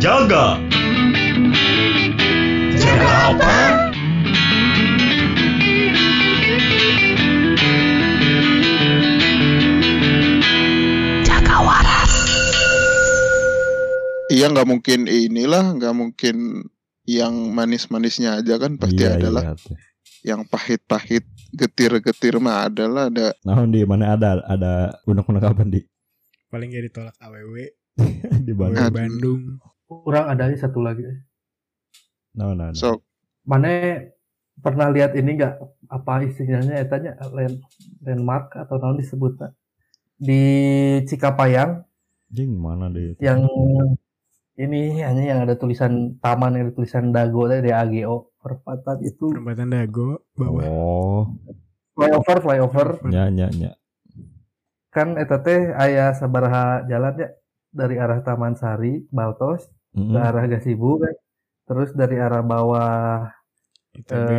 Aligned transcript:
Jaga. 0.00 0.56
Jaga 2.80 3.10
apa? 3.36 3.52
Iya 14.30 14.46
nggak 14.48 14.64
mungkin 14.64 15.04
inilah, 15.04 15.76
nggak 15.76 15.92
mungkin 15.92 16.64
yang 17.04 17.52
manis-manisnya 17.52 18.40
aja 18.40 18.56
kan 18.56 18.80
pasti 18.80 19.04
Iya, 19.04 19.20
adalah 19.20 19.52
iya, 19.52 20.32
yang 20.32 20.48
pahit-pahit, 20.48 21.28
getir-getir 21.52 22.40
mah 22.40 22.72
adalah 22.72 23.12
ada. 23.12 23.36
Nah, 23.44 23.68
di 23.68 23.84
mana 23.84 24.16
ada 24.16 24.40
ada 24.48 24.96
unek-unek 25.04 25.44
apa 25.44 25.60
di 25.68 25.84
Paling 26.48 26.72
gak 26.72 26.84
ditolak 26.88 27.14
AWW. 27.20 27.56
di 28.48 28.52
Bandung. 28.56 28.96
Bandung. 28.96 29.42
Kurang 29.90 30.30
ada 30.30 30.46
satu 30.54 30.78
lagi. 30.78 31.02
Nah, 32.38 32.54
nah, 32.54 32.70
nah. 32.70 32.78
So 32.78 33.02
Mana 33.42 33.98
pernah 34.60 34.92
lihat 34.92 35.16
ini 35.16 35.40
nggak 35.40 35.54
apa 35.90 36.22
istilahnya 36.22 36.78
etanya 36.78 37.16
land, 37.32 37.58
landmark 38.04 38.54
atau 38.54 38.76
naon 38.78 39.00
disebutnya 39.00 39.56
di 40.20 40.42
Cikapayang 41.08 41.80
Jing 42.30 42.60
mana 42.60 42.92
deh? 42.92 43.16
yang 43.18 43.48
ini 44.54 45.00
hanya 45.00 45.24
yang 45.24 45.40
ada 45.48 45.56
tulisan 45.56 46.20
taman 46.20 46.54
yang 46.54 46.68
ada 46.68 46.74
tulisan 46.76 47.10
Dago 47.10 47.48
tadi 47.48 47.66
di 47.66 47.72
AGO 47.72 48.36
perempatan 48.38 49.00
itu 49.02 49.32
Perempatan 49.32 49.72
Dago 49.72 50.22
bawah. 50.36 50.62
Oh, 50.68 51.22
flyover 51.96 52.38
flyover 52.44 52.88
nya 53.08 53.32
nya 53.32 53.48
nya. 53.50 53.72
kan 54.92 55.16
eta 55.16 55.40
teh 55.40 55.72
aya 55.72 56.12
sabaraha 56.12 56.84
jalan 56.84 57.16
ya 57.16 57.28
dari 57.72 57.96
arah 57.96 58.20
Taman 58.20 58.54
Sari 58.60 59.08
Baltos 59.08 59.64
ke 59.92 60.18
arah 60.18 60.44
Gasibu 60.46 60.98
kan 60.98 61.14
terus 61.64 61.90
dari 61.92 62.16
arah 62.16 62.42
bawah 62.42 63.26
ITB. 63.92 64.10
eh, 64.12 64.38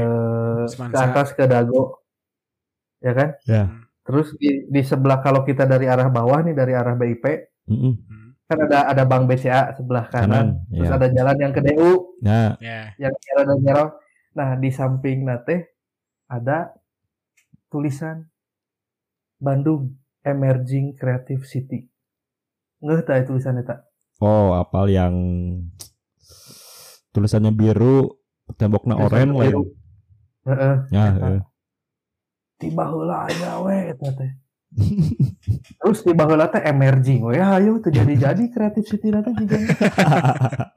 ke 0.62 0.70
Semansa. 0.70 1.04
atas 1.06 1.28
ke 1.32 1.44
Dago 1.44 2.04
ya 2.98 3.12
kan 3.12 3.30
Ya. 3.44 3.64
terus 4.02 4.32
di, 4.36 4.64
di 4.66 4.82
sebelah 4.82 5.20
kalau 5.20 5.42
kita 5.42 5.64
dari 5.64 5.86
arah 5.86 6.08
bawah 6.08 6.40
nih 6.42 6.54
dari 6.54 6.72
arah 6.72 6.96
BIP. 6.96 7.26
Hmm. 7.64 7.96
kan 8.46 8.58
ada 8.62 8.84
ada 8.86 9.04
bank 9.04 9.26
BCA 9.26 9.72
sebelah 9.74 10.06
kanan, 10.06 10.28
Kanan, 10.28 10.48
terus 10.68 10.88
ya. 10.88 10.96
ada 10.96 11.08
jalan 11.10 11.38
yang 11.38 11.52
ke 11.52 11.62
DU 11.62 11.92
Nah, 12.20 12.52
Ya. 12.60 12.92
yang 12.98 13.14
nyerah 13.14 13.46
dan 13.46 13.60
nyerah 13.62 13.90
nah 14.32 14.50
di 14.56 14.70
samping 14.70 15.24
nate 15.24 15.76
ada 16.26 16.72
tulisan 17.68 18.28
Bandung 19.38 19.96
Emerging 20.22 20.94
Creative 20.94 21.44
City 21.44 21.88
nggak 22.78 23.04
tahu 23.04 23.24
tulisan 23.30 23.56
eta 23.58 23.88
oh 24.22 24.56
apal 24.56 24.86
yang 24.88 25.16
tulisannya 27.12 27.52
biru, 27.52 28.08
temboknya 28.56 28.96
oranye 28.96 29.34
lain. 29.34 29.56
Heeh. 30.48 30.76
Ya, 30.90 31.04
Eta. 31.12 31.28
heeh. 31.28 31.42
tiba 32.62 32.86
heula 32.86 33.26
aja 33.26 33.58
we 33.66 33.90
eta 33.90 34.08
teh 34.14 34.32
terus 35.82 36.06
tiba 36.06 36.30
heula 36.30 36.46
teh 36.54 36.62
emerging 36.62 37.26
we 37.26 37.42
ayo 37.42 37.82
teu 37.82 37.90
jadi-jadi 37.90 38.54
kreatif 38.54 38.86
city 38.86 39.10
teh 39.10 39.34
juga 39.34 39.58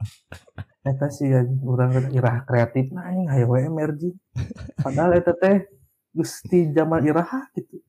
eta 0.89 1.06
sih 1.12 1.29
ya 1.29 1.45
urang 1.61 1.92
irah 2.17 2.41
kreatif 2.48 2.89
nah 2.89 3.12
aing 3.12 3.29
hayo 3.29 3.53
we 3.53 3.69
emerging 3.69 4.17
padahal 4.81 5.12
eta 5.12 5.36
teh 5.36 5.69
geus 6.17 6.41
ti 6.48 6.73
zaman 6.73 7.05
iraha 7.05 7.53
gitu 7.53 7.84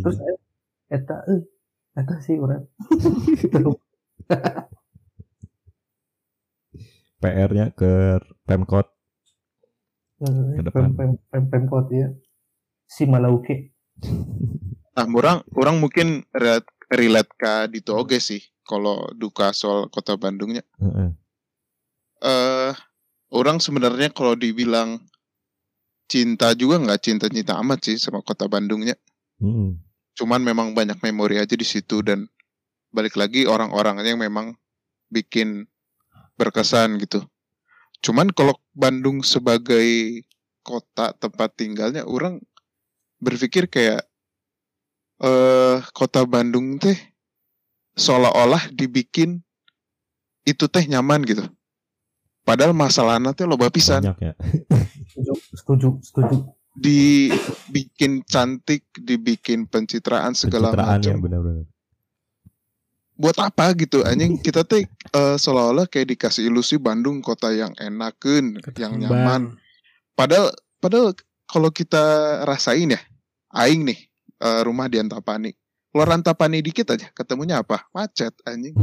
terus 0.00 0.16
eta 0.88 1.16
eh 1.28 1.44
eta 1.92 2.14
sih 2.24 2.40
urang 2.40 2.64
PR-nya 7.20 7.76
ke 7.76 8.18
Pemkot. 8.48 8.88
Ke 10.20 10.60
depan. 10.60 10.92
pem 10.92 10.96
pem 10.96 11.12
pem 11.32 11.44
pemkot 11.48 11.88
ya 11.88 12.12
si 12.84 13.08
Malauke 13.08 13.72
Nah, 14.96 15.06
orang 15.20 15.40
orang 15.56 15.76
mungkin 15.80 16.24
relate, 16.34 16.68
relate 16.92 17.30
ke 17.36 17.52
itu 17.72 17.92
oge 17.92 18.18
sih 18.20 18.42
kalau 18.64 19.08
duka 19.16 19.52
soal 19.52 19.88
kota 19.92 20.16
Bandungnya. 20.16 20.64
Heeh. 20.80 21.10
Eh, 22.20 22.72
orang 23.32 23.60
sebenarnya 23.60 24.12
kalau 24.12 24.36
dibilang 24.36 25.00
cinta 26.10 26.52
juga 26.58 26.82
nggak 26.82 27.00
cinta-cinta 27.00 27.56
amat 27.62 27.78
sih 27.86 27.96
sama 27.96 28.20
kota 28.20 28.50
Bandungnya. 28.50 28.98
Mm-mm. 29.40 29.78
Cuman 30.18 30.42
memang 30.42 30.76
banyak 30.76 31.00
memori 31.00 31.40
aja 31.40 31.54
di 31.56 31.64
situ 31.64 32.02
dan 32.04 32.28
balik 32.90 33.14
lagi 33.16 33.46
orang-orangnya 33.46 34.10
yang 34.10 34.20
memang 34.20 34.58
bikin 35.08 35.70
berkesan 36.40 36.96
gitu. 37.04 37.20
Cuman 38.00 38.32
kalau 38.32 38.56
Bandung 38.72 39.20
sebagai 39.20 40.24
kota 40.64 41.12
tempat 41.20 41.52
tinggalnya, 41.52 42.08
orang 42.08 42.40
berpikir 43.20 43.68
kayak 43.68 44.08
eh 45.20 45.76
kota 45.92 46.24
Bandung 46.24 46.80
teh 46.80 46.96
seolah-olah 47.92 48.72
dibikin 48.72 49.44
itu 50.48 50.64
teh 50.64 50.88
nyaman 50.88 51.20
gitu. 51.28 51.44
Padahal 52.40 52.72
masalahnya 52.72 53.36
teh 53.36 53.44
loba 53.44 53.68
pisan 53.68 54.00
Banyak 54.00 54.18
ya. 54.24 54.32
setuju 55.12 55.32
setuju 55.60 55.88
setuju 56.00 56.36
dibikin 56.80 58.24
cantik, 58.24 58.86
dibikin 58.96 59.66
pencitraan 59.68 60.32
segala 60.32 60.72
Pencitraan 60.72 61.00
ya 61.02 61.12
macam. 61.12 61.16
benar-benar. 61.20 61.64
Buat 63.20 63.36
apa 63.36 63.76
gitu 63.76 64.00
anjing 64.00 64.40
kita 64.40 64.64
teh 64.64 64.88
eh, 65.14 65.36
seolah-olah 65.36 65.86
kayak 65.90 66.16
dikasih 66.16 66.48
ilusi 66.50 66.78
Bandung 66.78 67.22
kota 67.22 67.50
yang 67.50 67.74
enakeun, 67.78 68.58
yang 68.78 68.98
nyaman. 68.98 69.58
Padahal 70.14 70.54
padahal 70.78 71.14
kalau 71.50 71.70
kita 71.74 72.02
rasain 72.46 72.94
ya, 72.94 73.00
aing 73.54 73.86
nih 73.86 73.98
eh, 74.40 74.60
rumah 74.62 74.86
di 74.86 75.02
Antapani. 75.02 75.52
Keluar 75.90 76.14
Antapani 76.14 76.62
dikit 76.62 76.94
aja 76.94 77.10
ketemunya 77.10 77.62
apa? 77.62 77.90
Macet 77.90 78.34
anjing. 78.46 78.74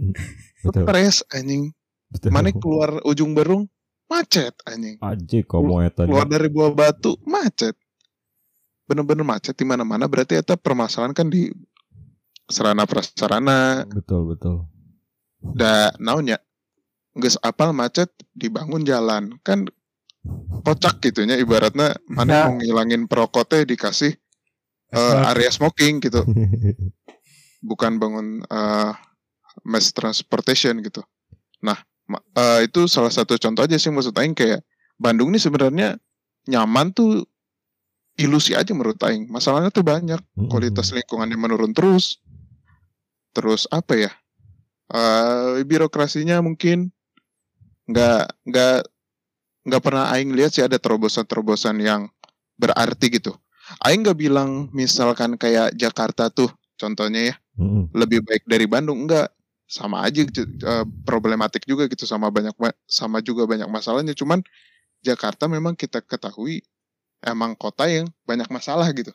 Stres 0.66 1.22
anjing. 1.30 1.70
Betul. 2.10 2.34
Mana 2.34 2.50
keluar 2.50 2.98
ujung 3.06 3.38
Berung 3.38 3.70
macet 4.10 4.58
anjing. 4.66 4.98
Aji 4.98 5.46
komo 5.46 5.78
eta 5.78 6.02
Keluar 6.02 6.26
dari 6.26 6.50
Buah 6.50 6.74
Batu 6.74 7.14
macet. 7.22 7.78
Bener-bener 8.90 9.22
macet 9.22 9.54
di 9.54 9.62
mana-mana 9.62 10.10
berarti 10.10 10.34
eta 10.34 10.58
permasalahan 10.58 11.14
kan 11.14 11.30
di 11.30 11.46
sarana 12.50 12.82
prasarana 12.82 13.86
Betul 13.86 14.34
betul. 14.34 14.66
Da 15.42 15.90
naonnya? 15.96 16.38
Geus 17.16 17.36
apal 17.40 17.72
macet 17.72 18.08
dibangun 18.32 18.84
jalan. 18.84 19.34
Kan 19.42 19.66
kocak 20.62 21.00
gitunya 21.00 21.40
ibaratnya 21.40 21.96
mana 22.06 22.28
Ya. 22.30 22.42
mau 22.46 22.60
ngilangin 22.60 23.08
perokok 23.08 23.48
teh 23.48 23.64
dikasih 23.64 24.12
Asfalt. 24.92 25.32
area 25.32 25.50
smoking 25.50 25.98
gitu. 26.04 26.20
Bukan 27.68 27.96
bangun 28.00 28.44
eh, 28.44 28.92
mass 29.64 29.92
transportation 29.92 30.80
gitu. 30.84 31.00
Nah 31.64 31.76
eh, 32.36 32.68
itu 32.68 32.84
salah 32.86 33.10
satu 33.12 33.36
contoh 33.36 33.64
aja 33.64 33.76
sih 33.76 33.88
maksud 33.88 34.12
Aing 34.16 34.36
kayak 34.36 34.60
Bandung 35.00 35.32
ini 35.32 35.40
sebenarnya 35.40 35.96
nyaman 36.44 36.92
tuh 36.92 37.24
ilusi 38.20 38.52
aja 38.52 38.70
menurut 38.76 39.00
Aing. 39.00 39.26
Masalahnya 39.32 39.72
tuh 39.72 39.82
banyak. 39.82 40.20
Kualitas 40.52 40.92
lingkungannya 40.92 41.40
menurun 41.40 41.72
terus. 41.72 42.20
Terus 43.32 43.64
apa 43.70 43.96
ya 43.96 44.12
eh 44.90 45.62
birokrasinya 45.64 46.42
mungkin 46.42 46.90
nggak 47.90 48.24
nggak 48.46 48.78
nggak 49.66 49.82
pernah 49.82 50.10
aing 50.14 50.34
lihat 50.34 50.54
sih 50.56 50.64
ada 50.64 50.78
terobosan-terobosan 50.78 51.78
yang 51.82 52.08
berarti 52.58 53.06
gitu. 53.12 53.36
Aing 53.86 54.02
nggak 54.02 54.18
bilang 54.18 54.66
misalkan 54.74 55.38
kayak 55.38 55.74
Jakarta 55.78 56.26
tuh 56.30 56.50
contohnya 56.74 57.30
ya 57.30 57.36
Mm-mm. 57.60 57.92
lebih 57.94 58.24
baik 58.24 58.42
dari 58.48 58.66
Bandung 58.66 59.06
enggak 59.06 59.30
sama 59.70 60.02
aja 60.02 60.26
eh, 60.26 60.86
problematik 61.06 61.62
juga 61.62 61.86
gitu 61.86 62.02
sama 62.02 62.32
banyak 62.34 62.56
ma- 62.58 62.74
sama 62.90 63.22
juga 63.22 63.46
banyak 63.46 63.70
masalahnya. 63.70 64.16
Cuman 64.18 64.42
Jakarta 65.06 65.46
memang 65.46 65.78
kita 65.78 66.02
ketahui 66.02 66.66
emang 67.22 67.54
kota 67.54 67.86
yang 67.86 68.10
banyak 68.26 68.50
masalah 68.50 68.90
gitu. 68.90 69.14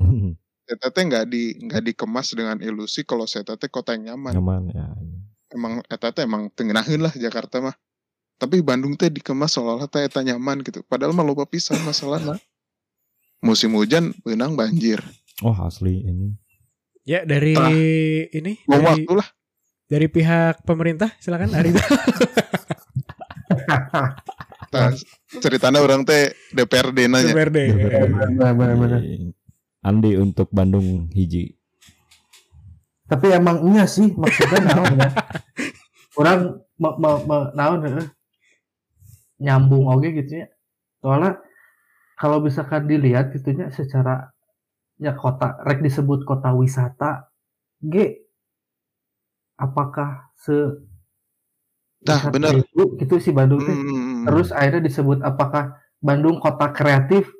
Saya 0.00 0.41
teh 0.66 1.02
nggak 1.04 1.24
di 1.26 1.42
nggak 1.66 1.82
dikemas 1.92 2.32
dengan 2.32 2.56
ilusi 2.62 3.02
kalau 3.02 3.26
saya 3.26 3.42
teh 3.44 3.68
kota 3.68 3.94
yang 3.98 4.14
nyaman. 4.14 4.32
Nyaman 4.38 4.62
ya. 4.70 4.86
Emang 5.52 5.82
eta 5.86 6.08
teh 6.10 6.24
emang 6.24 6.48
tengenaheun 6.54 7.02
lah 7.02 7.12
Jakarta 7.12 7.60
mah. 7.60 7.76
Tapi 8.38 8.58
Bandung 8.58 8.96
teh 8.96 9.06
dikemas 9.06 9.54
seolah-olah 9.54 9.86
teh 9.86 10.02
eta 10.06 10.22
nyaman 10.22 10.62
gitu. 10.64 10.80
Padahal 10.86 11.12
mah 11.12 11.22
lupa 11.22 11.44
pisan 11.44 11.78
masalahnya. 11.82 12.38
Musim 13.42 13.74
hujan 13.74 14.14
benang 14.22 14.54
banjir. 14.54 15.02
Oh 15.42 15.54
asli 15.54 16.06
ini. 16.06 16.38
Ya 17.02 17.26
dari 17.26 17.58
Ah. 17.58 17.68
ini 18.30 18.62
Mau 18.70 18.78
dari, 18.78 18.86
waktu 19.02 19.12
lah. 19.18 19.28
dari 19.90 20.06
pihak 20.06 20.62
pemerintah 20.62 21.10
silakan 21.18 21.50
Arita. 21.52 21.82
Nah, 24.72 24.88
ceritanya 25.36 25.84
orang 25.84 26.00
teh 26.00 26.32
DPRD 26.56 27.04
nanya. 27.04 27.36
DPRD. 27.36 27.58
benar 28.40 28.52
benar 28.56 29.00
Andi 29.82 30.14
untuk 30.18 30.48
Bandung 30.54 31.10
hiji. 31.14 31.58
tapi 33.10 33.28
emang 33.28 33.60
iya 33.68 33.84
sih 33.84 34.08
maksudnya 34.16 34.58
naon 34.72 34.96
ya 34.96 35.10
orang 36.16 36.40
me, 36.80 36.88
me, 36.96 37.10
me- 37.28 37.50
naon 37.52 37.80
heuh, 37.84 38.08
nyambung 39.42 39.84
oke 39.90 40.08
gitu 40.16 40.44
ya. 40.44 40.48
Soalnya 41.02 41.40
kalau 42.16 42.38
misalkan 42.40 42.86
dilihat 42.88 43.34
gitunya 43.34 43.68
secara 43.74 44.30
ya 45.00 45.12
kota 45.18 45.58
rek 45.66 45.82
disebut 45.82 46.22
kota 46.24 46.54
wisata 46.54 47.28
G 47.82 48.22
apakah 49.58 50.30
se 50.38 50.56
Nah, 52.02 52.18
bener. 52.34 52.66
itu 52.66 52.82
gitu 52.98 53.14
sih 53.22 53.30
Bandung 53.30 53.62
teh. 53.62 53.74
Hmm, 53.78 54.26
terus 54.26 54.50
akhirnya 54.50 54.82
disebut 54.90 55.22
apakah 55.22 55.78
Bandung 56.02 56.42
kota 56.42 56.74
kreatif 56.74 57.30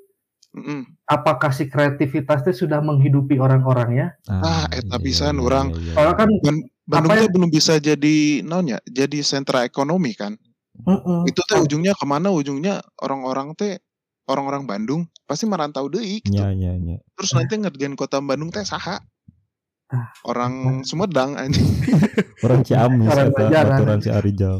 hmm. 0.52 0.82
apakah 1.04 1.50
si 1.50 1.66
kreativitasnya 1.66 2.52
sudah 2.52 2.78
menghidupi 2.78 3.36
orang-orangnya 3.36 4.16
Ah, 4.24 4.68
eta 4.68 4.96
pisan 4.96 5.36
urang. 5.36 5.72
iya, 5.74 5.92
soalnya 5.94 6.16
kan 6.16 6.30
Ban- 6.38 6.66
Bandung 6.82 7.10
Apa 7.10 7.20
teh 7.20 7.30
belum 7.30 7.48
bisa 7.48 7.72
jadi 7.78 8.16
naon 8.42 8.66
ya, 8.66 8.78
jadi 8.84 9.22
sentra 9.22 9.62
ekonomi 9.62 10.12
kan. 10.12 10.34
mm-mm. 10.78 11.24
Itu 11.24 11.40
teh 11.42 11.56
ujungnya 11.56 11.92
ke 11.92 12.02
mana? 12.02 12.28
Ujungnya 12.28 12.80
orang-orang 12.96 13.54
teh 13.54 13.78
orang-orang 14.24 14.64
Bandung 14.64 15.00
pasti 15.22 15.44
merantau 15.44 15.86
deui 15.86 16.18
gitu. 16.20 16.34
Iya, 16.34 16.50
iya, 16.50 16.72
iya. 16.74 16.96
Terus 17.12 17.30
nanti 17.32 17.54
ngerjain 17.56 17.94
kota 17.94 18.18
Bandung 18.18 18.50
teh 18.50 18.62
saha? 18.62 18.98
Ah. 19.88 20.08
Orang 20.24 20.82
Sumedang 20.82 21.36
anjing. 21.36 21.68
Orang 22.40 22.60
Ciamis 22.62 23.06
Orang 23.06 23.28
eta 23.28 23.36
Banjaran. 23.38 23.70
baturan 23.76 23.98
si 24.00 24.10
Arijal. 24.10 24.56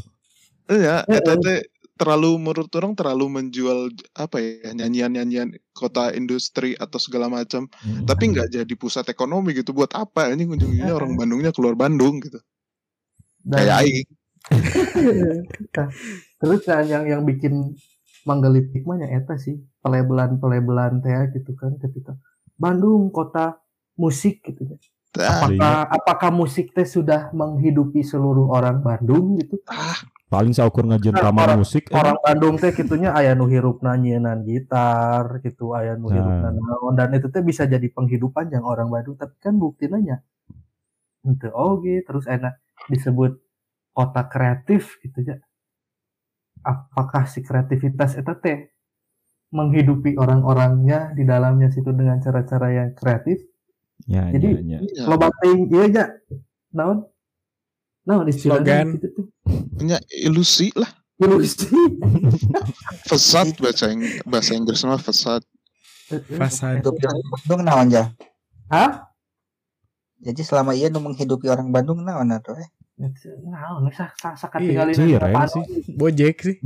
Iya, 0.68 1.02
Eh, 1.04 1.18
eta 1.18 1.32
eh. 1.32 1.38
teh 1.38 1.58
terlalu 1.92 2.40
menurut 2.40 2.72
orang 2.74 2.96
terlalu 2.96 3.26
menjual 3.28 3.92
apa 4.16 4.40
ya 4.40 4.72
nyanyian-nyanyian 4.74 5.52
kota 5.76 6.10
industri 6.12 6.72
atau 6.74 6.98
segala 6.98 7.28
macam. 7.28 7.68
Mm. 7.84 8.04
tapi 8.08 8.32
nggak 8.32 8.48
jadi 8.52 8.74
pusat 8.74 9.06
ekonomi 9.12 9.52
gitu 9.54 9.70
buat 9.76 9.92
apa? 9.94 10.32
Ini 10.32 10.44
ujung-ujungnya 10.48 10.88
Eh, 10.90 10.96
orang 10.96 11.14
Bandungnya 11.14 11.52
keluar 11.54 11.76
Bandung 11.76 12.18
gitu. 12.20 12.40
Dan- 13.44 13.66
kayak 13.66 13.76
aing. 13.84 14.06
Nah, 15.72 15.88
terus 16.38 16.60
kan 16.66 16.82
yang 16.86 17.04
yang 17.06 17.22
bikin 17.22 17.78
menggelitik 18.22 18.82
mah 18.86 18.98
ya 18.98 19.18
eta 19.18 19.34
sih 19.38 19.58
pelebelan-pelebelan 19.82 21.02
teh 21.02 21.30
gitu 21.34 21.54
kan 21.58 21.74
ketika 21.78 22.14
Bandung 22.54 23.10
kota 23.10 23.58
musik 23.98 24.42
gitu 24.46 24.66
kan. 24.66 24.78
ah, 25.18 25.42
Apakah 25.46 25.74
apakah 25.90 26.30
musik 26.30 26.70
teh 26.70 26.86
sudah 26.86 27.30
menghidupi 27.34 28.02
seluruh 28.02 28.50
orang 28.50 28.82
Bandung 28.82 29.38
gitu? 29.38 29.58
ah 29.66 29.98
Paling 30.32 30.56
saukur 30.56 30.88
ngajian 30.88 31.12
Nah, 31.12 31.22
kamar 31.22 31.44
orang- 31.46 31.60
musik 31.60 31.84
eh. 31.86 31.94
Orang 31.94 32.16
Bandung 32.18 32.56
teh 32.56 32.72
gitunya 32.72 33.12
aya 33.12 33.36
nu 33.36 33.44
hirupna 33.46 33.92
nyieunnan 33.94 34.40
gitar 34.42 35.44
gitu, 35.44 35.76
aya 35.76 35.92
nu 35.92 36.08
Nah. 36.08 36.16
hirupna 36.16 36.48
naon 36.50 36.96
dan 36.96 37.12
itu 37.12 37.28
teh 37.28 37.44
bisa 37.44 37.68
jadi 37.68 37.84
penghidupan 37.86 38.48
yang 38.48 38.64
orang 38.64 38.88
Bandung 38.88 39.12
tapi 39.14 39.36
kan 39.36 39.54
buktinya 39.54 40.00
nya 40.00 40.16
henteu 41.20 41.52
oge 41.52 42.00
terus 42.00 42.24
enak 42.24 42.56
disebut 42.88 43.36
kota 43.92 44.24
kreatif 44.24 44.96
gitu 44.98 45.20
ya. 45.22 45.36
Apakah 46.62 47.26
si 47.26 47.42
kreativitas 47.42 48.14
eta 48.14 48.32
teh 48.34 48.72
menghidupi 49.50 50.16
orang-orangnya 50.16 51.12
di 51.12 51.22
dalamnya 51.22 51.68
situ 51.68 51.92
dengan 51.92 52.16
cara-cara 52.18 52.72
yang 52.72 52.90
kreatif? 52.94 53.44
Ya, 54.08 54.32
Jadi- 54.32 54.64
ya, 54.64 54.78
ya. 54.78 55.04
iya. 55.04 55.28
Teuing 55.44 55.68
ieu 55.68 55.86
nya 55.86 56.04
naon? 56.72 57.04
Naon 58.02 58.26
istilahnya 58.26 58.82
Slogan. 58.82 58.86
gitu 58.96 59.08
tuh. 59.12 59.26
Punya 59.72 59.96
ilusi 60.10 60.68
lah 60.72 60.88
Ilusi. 61.16 61.70
fasad 63.08 63.54
bahasa 63.56 63.88
Ing- 63.88 64.20
bahasa 64.24 64.52
Inggris 64.52 64.82
mah 64.82 64.98
fasad 64.98 65.42
Fasad. 66.30 66.84
Bandung 66.84 67.62
naon 67.62 67.88
ya 67.88 68.12
Hah? 68.68 69.08
jadi 70.18 70.40
selama 70.40 70.72
iya 70.72 70.86
nu 70.86 71.00
menghidupi 71.00 71.46
orang 71.46 71.68
Bandung 71.68 72.00
naon 72.00 72.30
atuh 72.30 72.54
eh 72.54 72.68
Naon 73.42 73.88
sak 73.90 74.12
sak 74.14 74.34
sak 74.36 74.52
Iya, 74.56 74.84
tinggalin 74.84 74.94
cireng 74.94 75.34
apaan 75.34 75.48
sih. 75.48 75.64
Bojek 75.90 76.36
sih. 76.38 76.56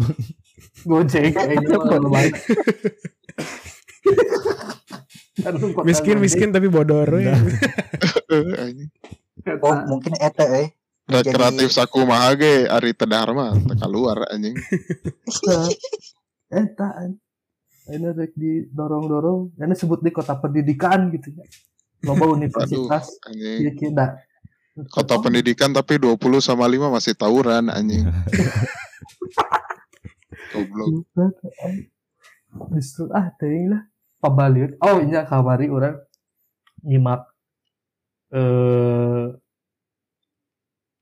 Gojek 0.83 1.33
kayaknya 1.33 1.79
mah 1.79 1.97
lumayan. 1.97 2.35
Miskin 5.83 6.19
miskin 6.19 6.51
tapi 6.51 6.67
bodor. 6.67 7.09
Nah. 7.11 7.41
Eh, 8.27 8.43
anjing. 8.59 8.91
oh 9.63 9.77
mungkin 9.87 10.19
eta 10.19 10.43
eh 10.51 10.75
Jadi- 11.07 11.31
kreatif 11.31 11.71
sakumaha 11.71 12.35
ge 12.35 12.67
Ari 12.67 12.91
teu 12.91 13.07
keluar 13.79 14.27
anjing. 14.27 14.59
Eta 16.51 16.89
ini 17.95 18.11
rek 18.11 18.35
didorong-dorong 18.35 19.55
ini 19.55 19.75
sebut 19.79 20.03
di 20.03 20.11
kota 20.11 20.35
pendidikan 20.35 21.15
gitu 21.15 21.31
ya. 21.31 21.47
Loba 22.03 22.27
universitas. 22.27 23.07
anjing. 23.23 23.71
Ya 23.71 23.73
kira 23.79 24.07
kota 24.91 25.23
pendidikan 25.23 25.71
tapi 25.71 26.03
20 26.03 26.19
sama 26.43 26.67
5 26.67 26.91
masih 26.91 27.15
tawuran 27.15 27.71
anjing. 27.71 28.03
Goblok. 30.51 31.07
Justru 32.75 33.15
ah 33.15 33.31
teuing 33.39 33.71
lah. 33.71 33.83
Pabaliut 34.19 34.75
oh 34.83 34.99
iya 35.07 35.23
kamari 35.23 35.71
orang 35.71 36.03
nyimak 36.83 37.31
eh 38.35 39.39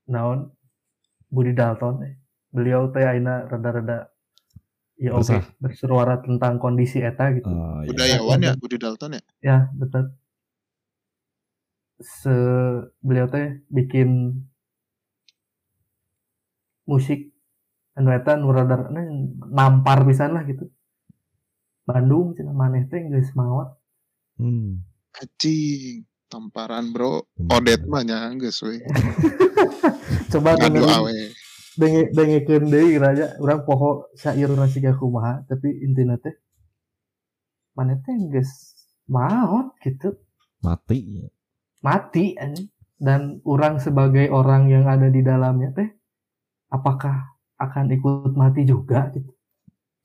naon 0.07 0.51
Budi 1.31 1.53
Dalton 1.53 2.03
eh. 2.05 2.15
beliau 2.55 2.93
teh 2.95 3.03
aina 3.03 3.45
rada-rada 3.45 4.09
ya 4.95 5.11
oke 5.11 5.27
Resah. 5.27 5.43
bersuara 5.59 6.23
tentang 6.23 6.63
kondisi 6.63 7.03
eta 7.03 7.35
gitu 7.35 7.51
Oh, 7.51 7.83
iya. 7.83 7.89
budayawan 7.91 8.39
ya 8.41 8.53
Budi 8.55 8.77
Dalton 8.79 9.19
ya 9.19 9.23
ya 9.43 9.57
betul 9.75 10.15
se 11.99 12.35
beliau 13.01 13.27
teh 13.27 13.65
bikin 13.71 14.39
musik 16.85 17.33
anu 17.97 18.11
eta 18.13 18.37
nu 18.37 18.53
rada 18.53 18.77
nampar 19.51 20.05
pisan 20.05 20.35
lah 20.37 20.45
gitu 20.45 20.69
Bandung 21.85 22.33
cenah 22.33 22.55
maneh 22.55 22.87
teh 22.87 23.03
geus 23.09 23.33
maot 23.35 23.75
Hmm. 24.35 24.83
Tamparan 26.35 26.91
bro. 26.91 27.23
Odet 27.47 27.87
mah 27.87 28.03
nya 28.03 28.35
geus 28.35 28.59
we 28.67 28.83
coba 30.35 30.59
dengerin 30.59 31.31
denge 31.79 32.11
dengekeun 32.15 32.65
deui 32.71 32.99
raja 32.99 33.35
urang 33.39 33.63
poho 33.63 34.11
sairuna 34.15 34.67
siga 34.67 34.95
kumaha 34.95 35.43
tapi 35.47 35.71
intina 35.83 36.19
teh 36.19 36.35
maneh 37.79 37.99
teh 38.03 38.15
geus 38.31 38.75
maot 39.11 39.75
gitu 39.83 40.15
Mati. 40.63 41.23
ya. 41.23 41.29
mati 41.83 42.35
anjing. 42.39 42.71
dan 42.99 43.43
orang 43.45 43.83
sebagai 43.83 44.31
orang 44.31 44.71
yang 44.71 44.87
ada 44.87 45.11
di 45.11 45.21
dalamnya 45.21 45.75
teh 45.75 45.91
apakah 46.71 47.37
akan 47.59 47.91
ikut 47.91 48.33
mati 48.39 48.63
juga 48.67 49.11
gitu 49.15 49.31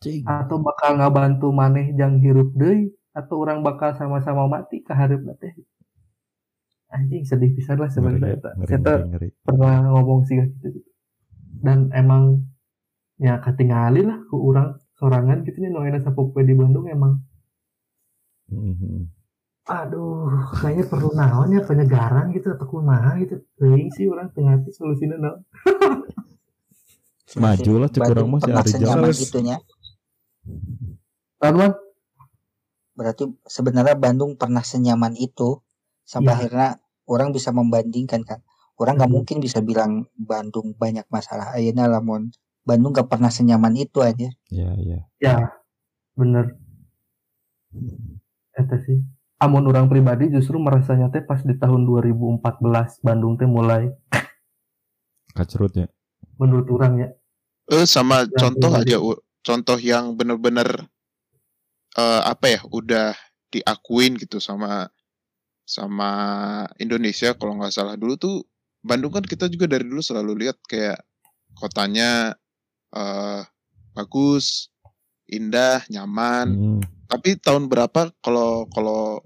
Cing. 0.01 0.25
atau 0.25 0.57
bakal 0.61 0.97
ngabantu 0.97 1.53
maneh 1.53 1.93
jang 1.93 2.17
hirup 2.17 2.49
deui 2.57 2.89
atau 3.13 3.45
orang 3.45 3.61
bakal 3.61 3.93
sama-sama 3.93 4.49
mati 4.49 4.81
ke 4.81 4.93
hareup 4.93 5.21
teh 5.37 5.53
anjing 6.89 7.23
sedih 7.23 7.53
pisan 7.53 7.77
lah 7.77 7.87
sebenarnya. 7.87 8.35
Eta 8.35 8.49
ngeri, 8.53 8.73
Eta 8.73 8.93
ngeri, 8.95 9.07
ngeri. 9.07 9.27
pernah 9.41 9.75
ngomong 9.87 10.25
sih 10.25 10.35
gitu. 10.37 10.81
Dan 11.59 11.89
emang 11.91 12.45
ya 13.15 13.37
ketinggali 13.37 14.01
lah 14.01 14.17
ku 14.25 14.39
orang 14.45 14.73
sorangan 14.95 15.43
gitu 15.43 15.59
nu 15.61 15.79
aya 15.79 15.99
sapopoe 15.99 16.41
di 16.41 16.53
Bandung 16.53 16.85
emang. 16.85 17.21
Mhm. 18.49 19.15
aduh 19.69 20.25
kayaknya 20.57 20.89
perlu 20.89 21.13
naon 21.13 21.53
ya 21.53 21.61
penyegaran 21.61 22.33
gitu 22.33 22.49
atau 22.49 22.65
kumaha 22.65 23.21
gitu. 23.21 23.37
Teuing 23.55 23.93
sih 23.93 24.09
orang 24.09 24.33
tengah 24.33 24.57
hati 24.57 24.73
solusinya 24.73 25.21
naon 25.21 25.45
Maju 27.37 27.71
lah 27.77 27.89
cek 27.93 28.01
orang 28.09 28.41
Terus- 29.05 29.29
itunya. 29.29 29.61
Tanuan 31.37 31.77
berarti 32.97 33.29
sebenarnya 33.45 33.93
Bandung 33.93 34.33
pernah 34.33 34.65
senyaman 34.65 35.13
itu 35.13 35.61
sampai 36.09 36.33
Iya. 36.33 36.37
akhirnya 36.41 36.69
orang 37.05 37.29
bisa 37.29 37.53
membandingkan 37.53 38.25
kan 38.25 38.41
orang 38.81 38.97
nggak 38.97 39.11
Mhm. 39.11 39.17
mungkin 39.21 39.37
bisa 39.39 39.61
bilang 39.61 40.09
Bandung 40.17 40.73
banyak 40.73 41.05
masalah 41.07 41.53
ayeuna 41.53 41.85
lamun 41.85 42.33
Bandung 42.65 42.93
gak 42.93 43.09
pernah 43.09 43.29
senyaman 43.29 43.73
itu 43.75 44.01
aja 44.01 44.29
Ya, 44.49 44.73
ya. 44.75 44.99
ya 45.19 45.35
bener 46.13 46.57
eta 48.53 48.77
sih 48.83 48.99
amun 49.39 49.63
orang 49.65 49.87
pribadi 49.87 50.27
justru 50.27 50.57
merasanya 50.57 51.07
teh 51.09 51.21
pas 51.21 51.39
di 51.39 51.55
tahun 51.55 51.85
2014 51.85 52.99
Bandung 52.99 53.37
teh 53.37 53.47
mulai 53.47 53.93
Kacrut 55.37 55.73
ya. 55.75 55.87
menurut 56.37 56.67
orang 56.69 56.93
ya 56.97 57.07
eh 57.69 57.85
sama 57.85 58.25
Yang 58.25 58.33
contoh 58.35 58.71
pribadi. 58.73 58.91
aja 58.91 58.97
U. 58.99 59.11
contoh 59.39 59.77
yang 59.79 60.13
bener-bener 60.13 60.89
eh 61.95 62.21
apa 62.23 62.45
ya 62.49 62.59
udah 62.67 63.13
diakuin 63.49 64.13
gitu 64.17 64.37
sama 64.37 64.89
sama 65.69 66.11
Indonesia 66.77 67.37
kalau 67.37 67.53
nggak 67.55 67.69
salah 67.69 67.93
dulu 67.93 68.17
tuh 68.17 68.35
Bandung 68.81 69.13
kan 69.13 69.21
kita 69.21 69.45
juga 69.45 69.69
dari 69.69 69.85
dulu 69.85 70.01
selalu 70.01 70.33
lihat 70.41 70.57
kayak 70.65 70.97
kotanya 71.53 72.33
eh 72.89 73.41
bagus 73.93 74.73
indah 75.27 75.85
nyaman 75.87 76.47
Hmm. 76.49 76.81
tapi 77.05 77.37
tahun 77.37 77.69
berapa 77.69 78.09
kalau 78.19 78.65
kalau 78.67 79.21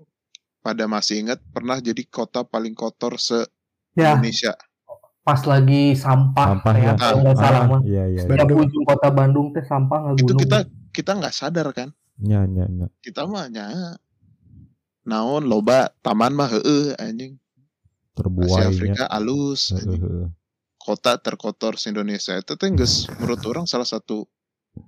pada 0.60 0.84
masih 0.86 1.24
ingat 1.24 1.40
pernah 1.50 1.80
jadi 1.80 2.04
kota 2.06 2.44
paling 2.44 2.74
kotor 2.74 3.16
se 3.16 3.48
ya 3.94 4.12
Indonesia 4.14 4.52
pas 5.24 5.40
lagi 5.44 5.96
sampah, 5.96 6.60
Sampah 6.60 6.72
kayak 6.74 6.84
ya. 6.86 6.94
kalau 7.00 7.18
nggak 7.22 7.38
salah 7.38 7.62
Ah, 7.62 7.70
mah. 7.70 7.82
iya 7.88 8.04
iya. 8.10 8.22
Setiap 8.22 8.44
Bandung. 8.44 8.60
ujung 8.62 8.84
kota 8.84 9.08
Bandung 9.10 9.48
teh 9.50 9.64
sampah 9.64 9.98
nggak 10.04 10.16
itu 10.20 10.34
kita 10.38 10.58
kita 10.92 11.12
nggak 11.16 11.32
sadar 11.34 11.68
kan 11.72 11.90
Nya 12.20 12.44
nya 12.46 12.68
nya. 12.68 12.88
kita 13.00 13.24
mah 13.24 13.48
nya 13.48 13.96
naon 15.04 15.44
loba 15.44 15.92
taman 16.00 16.32
mah 16.36 16.50
heeh 16.52 16.96
anjing 17.00 17.36
Asia 17.36 17.42
Terbuai 18.14 18.62
nya. 18.62 18.70
Afrika 18.70 19.04
alus 19.10 19.74
anjing. 19.74 20.30
kota 20.78 21.18
terkotor 21.18 21.76
se 21.80 21.90
Indonesia 21.90 22.36
itu 22.38 22.54
teh 22.56 22.70
geus 22.72 23.08
menurut 23.18 23.42
orang 23.50 23.66
salah 23.66 23.88
satu 23.88 24.28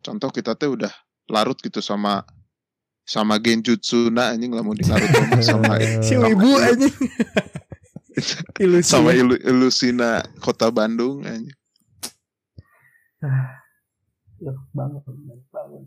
contoh 0.02 0.30
kita 0.30 0.54
teh 0.56 0.68
udah 0.70 0.92
larut 1.28 1.58
gitu 1.58 1.82
sama 1.82 2.22
sama 3.06 3.38
genjutsu 3.38 4.10
na 4.10 4.34
anjing 4.34 4.50
lah 4.50 4.66
mau 4.66 4.74
di 4.74 4.82
Naruto 4.86 5.20
mah 5.30 5.42
sama 5.46 5.74
Si 6.02 6.18
sama 6.18 6.26
ibu 6.30 6.50
aja. 6.66 6.90
Ilusi. 8.58 8.88
sama 8.88 9.12
ilu, 9.12 9.36
ilusina 9.44 10.24
kota 10.42 10.72
Bandung 10.72 11.22
anjing. 11.22 11.54
Ya, 14.40 14.52
bangun, 14.74 15.02
bangun. 15.52 15.84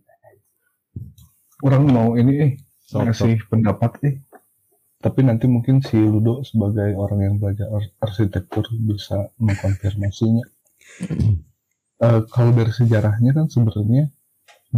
Orang 1.63 1.85
mau 1.91 2.15
ini 2.15 2.33
eh. 2.39 2.53
Ngasih 2.93 3.35
pendapat 3.51 3.93
eh. 4.09 4.15
Tapi 5.05 5.21
nanti 5.29 5.47
mungkin 5.55 5.77
si 5.89 5.99
Ludo 6.13 6.35
sebagai 6.51 6.91
orang 7.05 7.21
yang 7.27 7.35
belajar 7.43 7.69
ar- 7.77 7.95
arsitektur 8.07 8.65
bisa 8.91 9.19
mengkonfirmasinya. 9.47 10.45
Eh, 11.99 12.23
kalau 12.35 12.51
dari 12.59 12.71
sejarahnya 12.71 13.31
kan 13.39 13.47
sebenarnya 13.55 14.05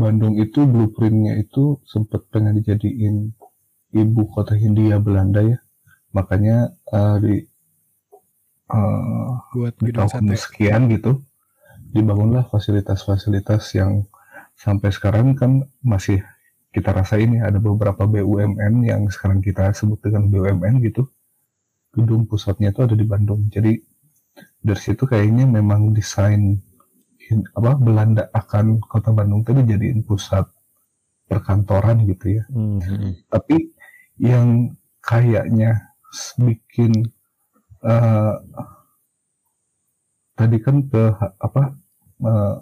Bandung 0.02 0.34
itu 0.44 0.60
blueprintnya 0.72 1.34
itu 1.44 1.78
sempat 1.92 2.22
pengen 2.32 2.58
dijadiin 2.60 3.16
ibu 4.02 4.22
kota 4.34 4.54
Hindia 4.62 4.98
Belanda 5.06 5.40
ya. 5.52 5.58
Makanya 6.16 6.58
eh, 6.96 7.16
di 7.24 7.34
eh, 8.76 9.30
buat 9.54 9.74
di 9.84 9.90
tahun 9.96 10.10
sate. 10.12 10.34
sekian 10.44 10.82
gitu 10.94 11.12
dibangunlah 11.94 12.44
fasilitas-fasilitas 12.52 13.62
yang 13.80 13.92
sampai 14.64 14.90
sekarang 14.96 15.28
kan 15.40 15.52
masih 15.82 16.20
kita 16.70 16.90
rasain 16.94 17.30
ya 17.38 17.50
ada 17.50 17.58
beberapa 17.58 18.06
BUMN 18.06 18.74
yang 18.86 19.02
sekarang 19.10 19.42
kita 19.42 19.74
sebut 19.74 19.98
dengan 20.06 20.30
BUMN 20.30 20.82
gitu 20.86 21.10
gedung 21.94 22.24
pusatnya 22.30 22.70
itu 22.70 22.80
ada 22.86 22.94
di 22.94 23.06
Bandung 23.06 23.50
jadi 23.50 23.74
dari 24.62 24.80
situ 24.80 25.04
kayaknya 25.08 25.44
memang 25.48 25.90
desain 25.96 26.58
apa 27.54 27.78
Belanda 27.78 28.26
akan 28.34 28.82
kota 28.82 29.10
Bandung 29.14 29.42
tadi 29.46 29.62
jadiin 29.66 30.02
pusat 30.06 30.46
perkantoran 31.30 32.06
gitu 32.06 32.38
ya 32.38 32.44
Hmm, 32.50 32.78
hmm. 32.82 33.12
tapi 33.30 33.70
yang 34.18 34.74
kayaknya 35.02 35.94
bikin 36.38 36.92
eh, 37.86 38.34
tadi 40.38 40.56
kan 40.64 40.76
ke 40.90 41.02
apa 41.38 41.62
eh, 42.26 42.56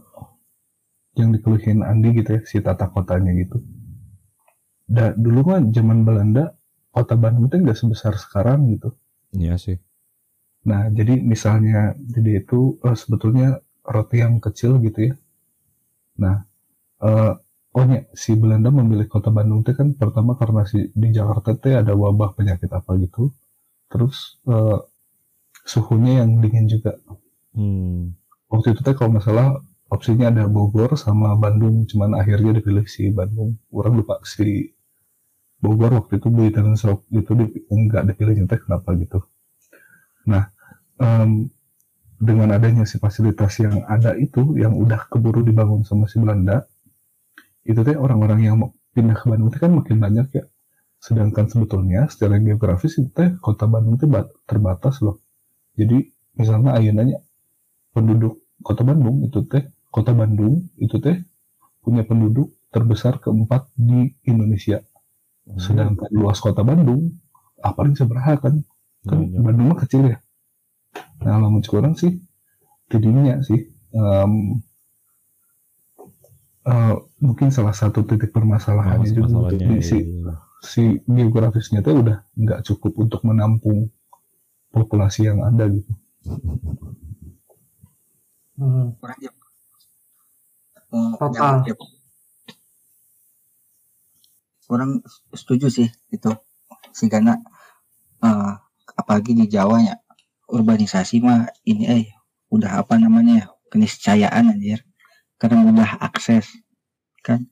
yang 1.19 1.35
dikeluhin 1.35 1.83
Andi 1.83 2.15
gitu 2.23 2.39
ya 2.39 2.41
si 2.47 2.63
tata 2.63 2.87
kotanya 2.95 3.35
gitu. 3.35 3.59
Da, 4.89 5.13
dulu 5.13 5.45
kan 5.45 5.69
zaman 5.69 6.09
Belanda 6.09 6.57
kota 6.89 7.15
Bandung 7.15 7.53
itu 7.53 7.61
nggak 7.61 7.77
sebesar 7.77 8.17
sekarang 8.17 8.73
gitu. 8.73 8.97
Iya 9.37 9.61
sih. 9.61 9.77
Nah 10.65 10.89
jadi 10.89 11.21
misalnya 11.21 11.93
jadi 12.01 12.41
itu 12.41 12.81
eh, 12.81 12.97
sebetulnya 12.97 13.61
roti 13.85 14.25
yang 14.25 14.41
kecil 14.41 14.81
gitu 14.81 15.13
ya. 15.13 15.15
Nah 16.25 16.37
eh 17.05 17.33
oh 17.77 17.85
nya, 17.85 18.09
si 18.17 18.33
Belanda 18.35 18.73
memilih 18.73 19.07
kota 19.07 19.29
Bandung 19.29 19.61
itu 19.63 19.77
kan 19.77 19.93
pertama 19.93 20.35
karena 20.41 20.65
si 20.65 20.89
di 20.97 21.09
Jakarta 21.13 21.53
teh 21.55 21.77
ada 21.77 21.93
wabah 21.93 22.33
penyakit 22.33 22.73
apa 22.73 22.97
gitu. 22.97 23.31
Terus 23.93 24.41
eh, 24.49 24.81
suhunya 25.69 26.25
yang 26.25 26.41
dingin 26.41 26.65
juga. 26.65 26.97
Hmm. 27.53 28.17
Waktu 28.49 28.73
itu 28.73 28.81
teh 28.81 28.97
kalau 28.97 29.13
nggak 29.13 29.25
salah 29.29 29.61
opsinya 29.93 30.33
ada 30.33 30.45
Bogor 30.49 30.97
sama 30.97 31.37
Bandung, 31.37 31.85
cuman 31.85 32.17
akhirnya 32.17 32.57
dipilih 32.57 32.89
si 32.89 33.13
Bandung. 33.13 33.61
Orang 33.69 34.01
lupa 34.01 34.21
si 34.25 34.73
Bogor 35.63 35.93
waktu 35.99 36.13
itu 36.21 36.29
Bui 36.35 36.49
dan 36.55 36.75
Sok 36.83 37.01
itu 37.21 37.33
di- 37.41 37.53
nggak 37.71 38.05
dipilih 38.09 38.37
teh 38.51 38.61
kenapa 38.65 38.91
gitu. 39.03 39.19
Nah 40.31 40.45
em, 41.03 41.31
dengan 42.29 42.51
adanya 42.57 42.85
si 42.91 42.97
fasilitas 43.05 43.53
yang 43.65 43.77
ada 43.97 44.13
itu 44.27 44.43
yang 44.63 44.75
udah 44.85 45.01
keburu 45.13 45.41
dibangun 45.49 45.83
sama 45.89 46.07
si 46.11 46.17
Belanda 46.23 46.67
itu 47.71 47.81
teh 47.87 47.97
orang-orang 47.99 48.41
yang 48.47 48.55
mau 48.61 48.71
pindah 48.95 49.17
ke 49.21 49.27
Bandung 49.31 49.51
teh 49.53 49.61
kan 49.61 49.73
makin 49.75 49.97
banyak 50.01 50.27
ya. 50.35 50.45
Sedangkan 51.01 51.47
sebetulnya 51.53 52.09
secara 52.13 52.39
geografis 52.43 52.99
itu 53.01 53.11
teh 53.13 53.31
kota 53.43 53.67
Bandung 53.71 53.97
ba- 54.11 54.31
terbatas 54.49 55.01
loh. 55.05 55.21
Jadi 55.79 55.99
misalnya 56.39 56.77
ayeunanya 56.79 57.19
penduduk 57.95 58.41
kota 58.65 58.83
Bandung 58.87 59.25
itu 59.27 59.41
teh 59.49 59.65
kota 59.95 60.13
Bandung 60.15 60.69
itu 60.81 60.97
teh 61.03 61.17
punya 61.85 62.03
penduduk 62.07 62.53
terbesar 62.75 63.19
keempat 63.23 63.71
di 63.77 64.13
Indonesia 64.29 64.83
sedangkan 65.57 66.11
luas 66.13 66.39
kota 66.43 66.61
Bandung 66.61 67.17
ah 67.65 67.73
paling 67.73 67.97
seberapa 67.97 68.37
kan 68.39 68.61
kan 69.09 69.19
Banyak. 69.25 69.41
Bandung 69.41 69.67
mah 69.73 69.79
kecil 69.81 70.03
ya 70.13 70.19
nah 71.25 71.41
lamun 71.41 71.65
sekarang 71.65 71.97
sih 71.97 72.21
tidinya 72.91 73.41
sih 73.41 73.69
em, 73.97 74.33
eh, 76.69 76.95
mungkin 77.25 77.49
salah 77.49 77.73
satu 77.73 78.05
titik 78.05 78.31
permasalahannya 78.31 79.09
juga 79.09 79.49
untuk 79.49 79.59
di 79.59 79.81
si, 79.81 79.99
iya. 80.05 80.35
si 80.61 80.85
geografisnya 81.07 81.81
tuh 81.81 82.05
udah 82.05 82.19
nggak 82.37 82.61
cukup 82.69 82.93
untuk 83.01 83.21
menampung 83.25 83.89
populasi 84.75 85.33
yang 85.33 85.41
ada 85.43 85.65
gitu 85.73 85.93
Hmm. 88.59 88.91
Eh, 90.91 91.15
Total. 91.15 91.63
Orang 94.69 95.01
setuju 95.33 95.67
sih 95.73 95.89
itu 96.13 96.31
sih 96.93 97.09
karena 97.13 97.37
eh, 98.25 98.53
apalagi 98.99 99.33
di 99.37 99.47
Jawa 99.49 99.77
ya 99.85 99.95
urbanisasi 100.49 101.21
mah 101.21 101.49
ini 101.69 101.85
eh 101.89 102.05
udah 102.49 102.81
apa 102.81 102.97
namanya 102.97 103.35
ya 103.45 103.47
keniscayaan 103.69 104.53
anjir. 104.53 104.81
Karena 105.39 105.63
mudah 105.63 106.01
akses 106.03 106.51
kan? 107.23 107.47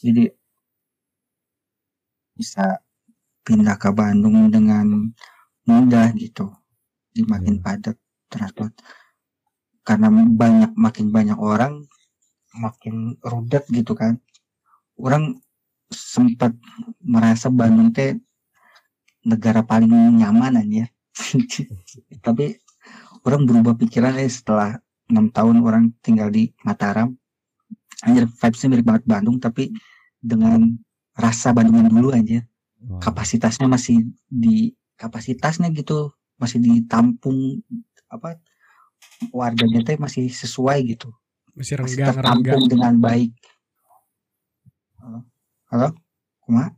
Jadi 0.00 0.30
bisa 2.32 2.80
pindah 3.44 3.76
ke 3.76 3.90
Bandung 3.92 4.48
dengan 4.48 5.12
mudah 5.68 6.14
gitu. 6.16 6.48
Di 7.12 7.26
makin 7.26 7.60
padat 7.60 7.98
transport. 8.30 8.72
Karena 9.84 10.08
banyak 10.14 10.72
makin 10.78 11.10
banyak 11.10 11.36
orang 11.36 11.84
makin 12.56 13.18
rudet 13.20 13.66
gitu 13.68 13.92
kan. 13.92 14.16
Orang 14.96 15.42
sempat 15.90 16.54
merasa 17.02 17.50
Bandung 17.50 17.90
teh 17.90 18.16
negara 19.26 19.60
paling 19.60 19.90
nyaman 20.16 20.62
aja 20.62 20.86
tapi 22.26 22.56
orang 23.26 23.44
berubah 23.44 23.76
pikiran 23.76 24.16
eh 24.16 24.30
setelah 24.30 24.80
enam 25.10 25.28
tahun 25.28 25.60
orang 25.60 25.84
tinggal 26.00 26.30
di 26.30 26.54
Mataram. 26.62 27.12
Anjir 28.00 28.24
vibesnya 28.24 28.68
mirip 28.72 28.86
banget 28.86 29.04
Bandung 29.04 29.36
tapi 29.36 29.74
dengan 30.16 30.72
rasa 31.12 31.52
Bandungan 31.52 31.92
dulu 31.92 32.16
aja 32.16 32.40
kapasitasnya 32.80 33.68
masih 33.68 34.08
di 34.24 34.72
kapasitasnya 34.96 35.68
gitu 35.76 36.08
masih 36.40 36.64
ditampung 36.64 37.60
apa 38.08 38.40
warganya 39.28 39.84
teh 39.84 40.00
masih 40.00 40.32
sesuai 40.32 40.96
gitu. 40.96 41.12
Masih 41.52 41.76
masih 41.76 42.00
renggang 42.00 42.16
renggang. 42.16 42.24
tertampung 42.24 42.62
dengan 42.72 42.94
baik 42.96 43.36
halo 45.70 45.94
kuma 46.42 46.74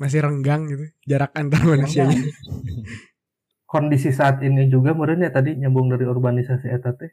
Masih 0.00 0.20
renggang 0.24 0.66
gitu. 0.66 0.84
Jarak 1.06 1.32
antar 1.36 1.62
manusianya. 1.62 2.18
kondisi 3.72 4.12
saat 4.12 4.44
ini 4.44 4.68
juga 4.68 4.92
meureun 4.92 5.24
ya 5.24 5.32
tadi 5.32 5.56
nyambung 5.56 5.88
dari 5.88 6.04
urbanisasi 6.04 6.68
eta 6.68 6.92
teh 6.92 7.08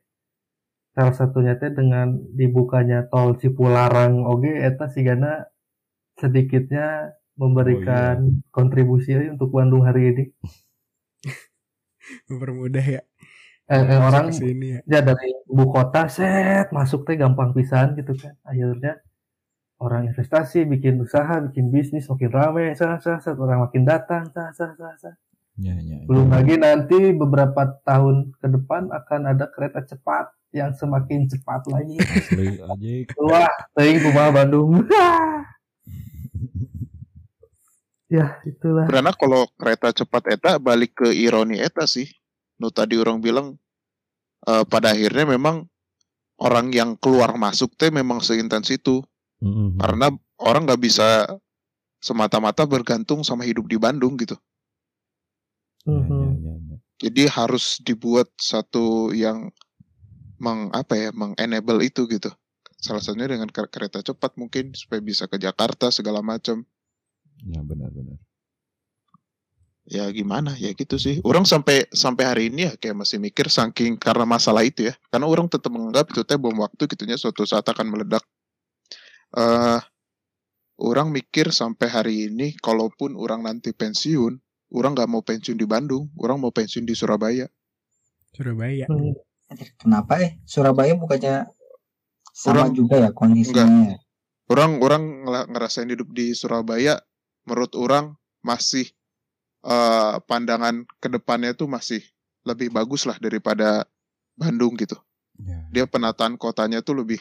salah 0.92 1.16
satunya 1.16 1.56
teh 1.56 1.72
dengan 1.72 2.20
dibukanya 2.36 3.08
tol 3.08 3.40
Cipularang 3.40 4.28
oge 4.28 4.60
eta 4.60 4.92
sigana 4.92 5.48
sedikitnya 6.20 7.16
memberikan 7.40 8.44
kontribusi 8.52 9.16
euy 9.16 9.32
untuk 9.32 9.56
Bandung 9.56 9.88
hari 9.88 10.12
ini 10.12 10.24
Mempermudah 12.28 12.84
ya. 12.84 13.02
eh, 13.72 13.80
eh, 13.80 14.00
orang 14.02 14.34
ya. 14.34 14.80
ya 14.84 15.00
dari 15.00 15.30
ibu 15.48 15.66
kota 15.72 16.12
set 16.12 16.74
masuk 16.76 17.08
teh 17.08 17.16
gampang 17.16 17.56
pisan 17.56 17.96
gitu 17.96 18.12
kan 18.20 18.36
akhirnya 18.44 19.00
orang 19.80 20.12
investasi 20.12 20.68
bikin 20.68 21.00
usaha 21.00 21.40
bikin 21.40 21.72
bisnis 21.72 22.12
makin 22.12 22.32
rame 22.32 22.76
sah 22.76 23.00
sah 23.00 23.18
sah. 23.24 23.34
Orang 23.34 23.64
makin 23.64 23.88
datang 23.88 24.28
sah 24.36 24.52
sah 24.52 24.76
sah 24.76 24.96
sah. 25.00 25.16
Ya, 25.60 25.76
ya, 25.76 26.00
ya. 26.00 26.08
belum 26.08 26.32
lagi 26.32 26.56
nanti 26.56 27.12
beberapa 27.12 27.68
tahun 27.84 28.32
ke 28.40 28.48
depan 28.48 28.96
akan 28.96 29.22
ada 29.28 29.52
kereta 29.52 29.84
cepat 29.84 30.32
yang 30.56 30.72
semakin 30.72 31.28
cepat 31.28 31.68
lagi. 31.68 32.00
Asli 32.00 33.08
wah 33.20 33.52
teuing 33.76 34.00
kumaha 34.04 34.30
Bandung. 34.36 34.72
Ya 38.10 38.42
itulah. 38.42 38.90
Karena 38.90 39.14
kalau 39.14 39.46
kereta 39.54 39.94
cepat 39.94 40.34
eta 40.34 40.58
balik 40.58 40.98
ke 40.98 41.14
ironi 41.14 41.62
eta 41.62 41.86
sih. 41.86 42.10
Nu 42.58 42.74
tadi 42.74 42.98
orang 42.98 43.22
bilang 43.22 43.62
eh, 44.50 44.66
pada 44.66 44.98
akhirnya 44.98 45.30
memang 45.30 45.70
orang 46.42 46.74
yang 46.74 46.98
keluar 46.98 47.38
masuk 47.38 47.78
teh 47.78 47.94
memang 47.94 48.18
seintens 48.18 48.74
itu 48.74 49.06
Mm-mm. 49.40 49.80
karena 49.80 50.12
orang 50.40 50.68
nggak 50.68 50.84
bisa 50.84 51.40
semata-mata 52.00 52.64
bergantung 52.64 53.24
sama 53.24 53.44
hidup 53.48 53.68
di 53.68 53.76
Bandung 53.80 54.16
gitu. 54.20 54.36
Ya, 55.88 55.96
ya, 55.96 56.30
ya, 56.36 56.54
ya. 56.60 56.76
Jadi 57.00 57.24
harus 57.32 57.80
dibuat 57.80 58.28
satu 58.36 59.16
yang 59.16 59.52
meng 60.40 60.72
apa 60.76 60.96
ya, 60.96 61.10
mengenable 61.16 61.80
itu 61.84 62.08
gitu. 62.08 62.32
Salah 62.80 63.04
satunya 63.04 63.28
dengan 63.28 63.52
ker- 63.52 63.68
kereta 63.72 64.00
cepat 64.00 64.40
mungkin 64.40 64.72
supaya 64.72 65.04
bisa 65.04 65.28
ke 65.28 65.36
Jakarta 65.36 65.92
segala 65.92 66.24
macam. 66.24 66.64
Ya 67.44 67.60
benar-benar. 67.64 68.20
Ya 69.90 70.06
gimana 70.14 70.54
ya 70.56 70.72
gitu 70.76 70.96
sih. 71.02 71.20
Orang 71.26 71.50
sampai 71.50 71.90
sampai 71.90 72.24
hari 72.24 72.44
ini 72.54 72.70
ya 72.70 72.74
kayak 72.78 73.04
masih 73.04 73.18
mikir 73.18 73.50
saking 73.50 73.98
karena 74.00 74.24
masalah 74.24 74.64
itu 74.64 74.92
ya. 74.92 74.94
Karena 75.12 75.26
orang 75.28 75.50
tetap 75.50 75.72
menganggap 75.74 76.08
itu 76.14 76.22
teh 76.24 76.38
bom 76.40 76.56
waktu 76.56 76.84
gitunya 76.88 77.18
suatu 77.20 77.44
saat 77.44 77.66
akan 77.68 77.90
meledak. 77.90 78.24
Eh 79.32 79.80
orang 80.80 81.12
mikir 81.12 81.52
sampai 81.52 81.88
hari 81.88 82.16
ini 82.28 82.56
kalaupun 82.56 83.14
orang 83.14 83.44
nanti 83.44 83.70
pensiun, 83.72 84.40
orang 84.72 84.92
nggak 84.96 85.10
mau 85.10 85.20
pensiun 85.20 85.56
di 85.56 85.68
Bandung, 85.68 86.08
orang 86.16 86.40
mau 86.40 86.50
pensiun 86.50 86.84
di 86.84 86.96
Surabaya. 86.96 87.46
Surabaya. 88.32 88.86
Hmm. 88.88 89.14
Kenapa 89.76 90.22
eh 90.22 90.38
Surabaya 90.46 90.94
bukannya 90.94 91.50
sama 92.32 92.70
Orang- 92.70 92.78
juga 92.78 92.96
ya 93.02 93.10
kondisinya? 93.12 93.98
orang 94.48 94.82
orang 94.82 95.04
ngela- 95.26 95.48
ngerasain 95.50 95.90
hidup 95.90 96.10
di 96.10 96.34
Surabaya 96.34 96.98
menurut 97.44 97.74
orang 97.76 98.14
masih 98.42 98.88
eh 99.60 100.16
pandangan 100.24 100.88
ke 100.98 101.12
depannya 101.12 101.52
tuh 101.52 101.68
masih 101.68 102.00
lebih 102.46 102.72
bagus 102.72 103.04
lah 103.04 103.20
daripada 103.20 103.84
Bandung 104.34 104.74
gitu 104.74 104.96
Ya. 105.36 105.60
dia 105.70 105.86
penataan 105.86 106.36
kotanya 106.36 106.80
tuh 106.80 106.96
lebih 106.96 107.20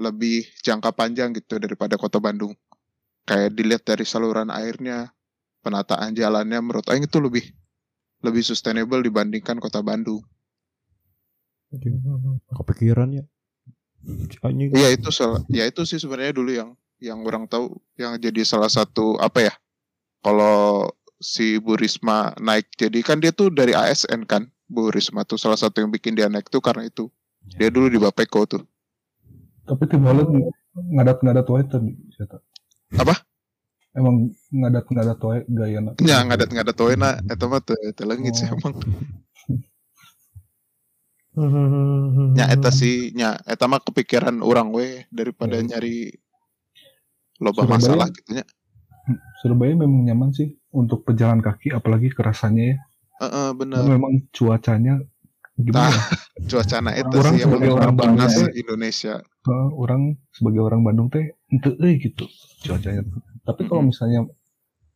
lebih 0.00 0.48
jangka 0.64 0.96
panjang 0.96 1.36
gitu 1.36 1.60
daripada 1.60 2.00
kota 2.00 2.16
Bandung. 2.16 2.56
Kayak 3.28 3.52
dilihat 3.52 3.82
dari 3.84 4.08
saluran 4.08 4.48
airnya 4.48 5.12
penataan 5.60 6.16
jalannya 6.16 6.56
menurut 6.64 6.88
Aing 6.88 7.04
itu 7.04 7.20
lebih 7.20 7.44
lebih 8.24 8.40
sustainable 8.40 9.04
dibandingkan 9.04 9.60
kota 9.60 9.84
Bandung. 9.84 10.24
Kepikiran 12.50 13.12
ya. 13.12 13.24
Anjing. 14.40 14.72
Iya 14.72 14.96
itu 14.96 15.12
ya 15.52 15.68
itu 15.68 15.84
sih 15.84 16.00
sebenarnya 16.00 16.32
dulu 16.32 16.50
yang 16.50 16.72
yang 17.04 17.20
orang 17.20 17.44
tahu 17.44 17.76
yang 18.00 18.16
jadi 18.16 18.40
salah 18.48 18.72
satu 18.72 19.20
apa 19.20 19.52
ya 19.52 19.54
kalau 20.24 20.88
si 21.20 21.60
Bu 21.60 21.76
Risma 21.76 22.32
naik 22.40 22.72
jadi 22.80 23.04
kan 23.04 23.20
dia 23.20 23.28
tuh 23.28 23.52
dari 23.52 23.76
ASN 23.76 24.24
kan 24.24 24.48
Bu 24.64 24.88
Risma 24.88 25.28
tuh 25.28 25.36
salah 25.36 25.60
satu 25.60 25.84
yang 25.84 25.92
bikin 25.92 26.16
dia 26.16 26.32
naik 26.32 26.48
tuh 26.48 26.64
karena 26.64 26.88
itu. 26.88 27.12
Dia 27.60 27.72
dulu 27.72 27.88
di 27.88 27.96
Bapeko 28.00 28.44
tuh 28.48 28.64
Tapi 29.70 29.82
tim 29.86 30.02
Holland 30.02 30.50
ngadat-ngadat 30.74 31.46
wae 31.46 31.62
tadi. 31.64 31.94
Siapa? 32.10 32.42
Apa? 32.98 33.14
Emang 33.90 34.30
ngadat-ngadat 34.50 35.18
wae 35.20 35.38
gaya 35.48 35.78
ya 36.00 36.22
ngadat 36.22 36.48
ngadat 36.48 36.74
tuh 36.74 36.90
enak 36.90 37.22
itu 37.24 37.46
mah 37.46 37.60
tuh 37.60 37.78
itu 37.80 38.02
langit 38.02 38.34
sih 38.34 38.46
Oh. 38.46 38.54
emang 38.56 38.74
nya 42.34 42.44
eta 42.54 42.70
sih 42.70 43.14
nya 43.14 43.38
eta 43.44 43.66
mah 43.66 43.78
kepikiran 43.78 44.42
orang 44.42 44.70
we 44.70 45.06
daripada 45.08 45.58
Ya. 45.58 45.66
nyari 45.66 46.10
loba 47.38 47.62
Surabaya- 47.62 47.72
masalah 47.72 48.06
gitu 48.10 48.30
nya 48.34 48.44
Surabaya 49.38 49.72
memang 49.72 50.04
nyaman 50.04 50.30
sih 50.30 50.54
untuk 50.70 51.02
pejalan 51.02 51.40
kaki 51.40 51.70
apalagi 51.70 52.10
kerasannya 52.10 52.64
ya. 52.68 52.76
Heeh, 53.20 53.48
bener 53.52 53.78
Karena 53.80 53.94
memang 53.96 54.12
cuacanya 54.30 54.94
gimana? 55.64 55.90
ya? 55.92 55.94
cuacana 56.50 56.90
eta 56.96 57.14
Orang 57.14 57.34
sih 57.36 57.42
sebagai 57.44 57.70
orang 57.76 57.94
Bandung 57.94 58.26
teh, 58.26 58.48
Indonesia 58.56 59.14
Eh, 59.40 59.68
orang 59.72 60.20
sebagai 60.36 60.60
orang 60.60 60.80
Bandung 60.84 61.08
teh 61.08 61.32
ente 61.48 61.72
euy 61.80 61.96
gitu 61.96 62.28
cuacanya. 62.60 63.08
Tapi 63.48 63.64
kalau 63.64 63.88
misalnya 63.88 64.28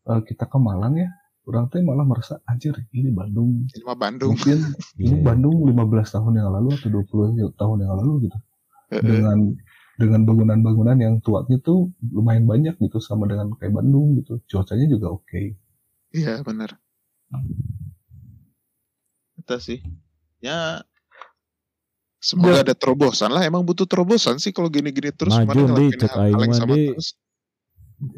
eh, 0.05 0.20
kita 0.20 0.44
ke 0.44 0.59
Malang 0.61 1.00
ya, 1.00 1.09
orang 1.48 1.72
teh 1.72 1.81
malah 1.81 2.05
merasa 2.05 2.44
anjir 2.44 2.77
ini 2.92 3.09
Bandung. 3.09 3.64
ini 3.64 3.85
mah 3.88 3.96
Bandung 3.96 4.37
Mungkin 4.37 4.59
ini. 5.00 5.16
Bandung 5.24 5.64
15 5.64 5.81
tahun 6.20 6.33
yang 6.40 6.50
lalu 6.53 6.68
atau 6.77 6.88
20 6.92 7.57
tahun 7.57 7.77
yang 7.85 7.92
lalu 7.96 8.12
gitu. 8.29 8.38
Dengan 8.94 9.38
dengan 9.94 10.20
bangunan-bangunan 10.27 10.98
yang 10.98 11.14
tuanya 11.22 11.57
tuh 11.62 11.88
lumayan 12.03 12.44
banyak 12.44 12.74
gitu 12.83 13.00
sama 13.00 13.24
dengan 13.24 13.48
kayak 13.57 13.72
Bandung 13.72 14.20
gitu. 14.20 14.44
Cuacanya 14.44 14.87
juga 14.92 15.09
oke. 15.09 15.57
Iya 16.12 16.44
benar. 16.44 16.77
Itu 19.40 19.57
sih. 19.57 19.81
Ya 20.44 20.85
semoga 22.20 22.61
ada 22.61 22.76
terobosan 22.76 23.33
lah. 23.33 23.40
Emang 23.48 23.64
butuh 23.64 23.88
terobosan 23.88 24.37
sih 24.37 24.52
kalau 24.52 24.68
gini-gini 24.68 25.09
terus. 25.09 25.33
Maju, 25.33 25.72
Di, 25.72 25.96
cek 25.96 26.12
aing 26.12 26.52
terus. 26.52 27.16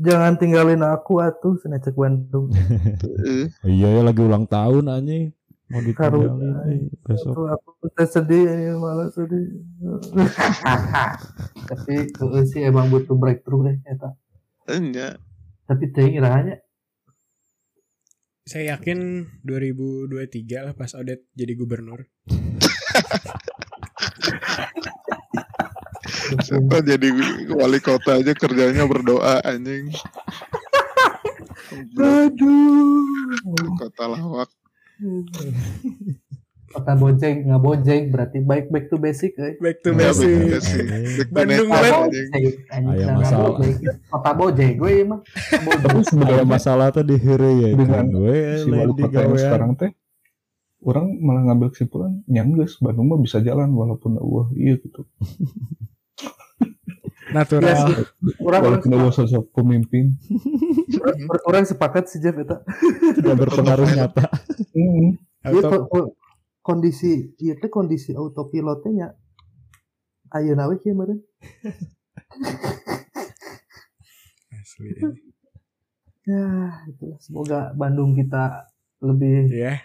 Jangan 0.03 0.35
tinggalin 0.35 0.83
aku 0.83 1.23
atuh 1.23 1.55
cek 1.63 1.95
Bandung. 1.95 2.51
Iya 3.63 3.89
ya 3.95 4.03
lagi 4.03 4.21
ulang 4.27 4.51
tahun 4.51 4.91
anjing. 4.91 5.31
Mau 5.71 5.83
ditinggalin 5.83 6.91
besok. 7.07 7.47
Aku 7.47 7.87
teh 7.95 8.09
sedih 8.11 8.43
ini 8.51 8.75
malah 8.75 9.07
sedih. 9.15 9.63
Tapi 11.71 11.95
sih 12.51 12.67
emang 12.67 12.91
butuh 12.91 13.15
breakthrough 13.15 13.71
deh 13.71 13.77
eta. 13.87 14.11
Tapi 15.67 15.85
teh 15.95 16.11
irahanya 16.11 16.59
Saya 18.47 18.79
yakin 18.79 19.27
2023 19.43 20.71
lah 20.71 20.71
pas 20.79 20.95
Odet 20.95 21.27
jadi 21.35 21.59
gubernur. 21.59 22.07
Siapa 26.47 26.79
jadi 26.79 27.11
wali 27.51 27.83
kota 27.83 28.23
aja 28.23 28.39
kerjanya 28.39 28.87
berdoa 28.87 29.43
anjing. 29.43 29.91
aduh. 31.99 33.35
Wali 33.51 33.71
kota 33.83 34.05
lawak. 34.15 34.51
Kota 36.77 36.93
Bojeng 36.93 37.37
nggak 37.49 37.63
Bojeng 37.65 38.03
berarti 38.13 38.39
baik 38.45 38.69
back 38.69 38.93
to 38.93 39.01
basic 39.01 39.33
eh. 39.41 39.57
Back 39.57 39.81
to 39.81 39.97
Ya, 39.97 40.13
basic. 40.13 40.85
Bandung 41.33 41.33
Back 41.33 41.49
to 41.57 41.65
masalah. 43.17 43.49
Bojeng. 43.57 43.75
Kota 44.13 44.31
Bojeng 44.37 44.73
gue 44.77 44.93
mah. 45.09 45.21
Tapi 45.57 46.01
sebenarnya 46.05 46.45
masalah 46.45 46.87
tuh 46.93 47.01
di 47.01 47.17
ya 47.17 47.73
Dengan 47.73 48.13
we 48.13 48.61
si 48.61 48.69
wali 48.69 48.93
kota 48.93 49.25
yang 49.25 49.41
sekarang 49.41 49.73
teh 49.81 49.93
orang 50.87 51.07
malah 51.19 51.43
ngambil 51.51 51.73
kesimpulan 51.75 52.23
nyangges 52.31 52.79
Bandung 52.79 53.11
mah 53.11 53.19
bisa 53.19 53.43
jalan 53.43 53.73
walaupun 53.75 54.21
wah 54.23 54.47
iya 54.55 54.79
gitu 54.79 55.03
Natural. 57.27 57.75
sih. 57.75 57.83
orang 57.91 58.07
orang 58.39 58.61
walaupun 58.63 58.91
Allah 58.95 59.11
sosok 59.11 59.51
pemimpin 59.51 60.15
orang 61.43 61.67
sepakat 61.67 62.07
sih 62.07 62.23
Jeff 62.23 62.39
eta. 62.39 62.63
tidak 63.19 63.35
berpengaruh 63.35 63.91
nyata. 63.99 64.31
Iya, 64.79 65.19
kondisi 66.67 67.31
iya 67.39 67.55
teh 67.55 67.71
kondisi 67.71 68.11
autopilotnya 68.19 68.91
nya 68.91 69.09
ayeuna 70.35 70.67
we 70.67 70.83
kieu 70.83 70.99
meureun. 70.99 71.23
Asli. 74.59 74.91
Ya, 76.27 76.75
itulah 76.91 77.23
semoga 77.23 77.71
Bandung 77.79 78.19
kita 78.19 78.67
lebih 78.99 79.47
Ya. 79.55 79.79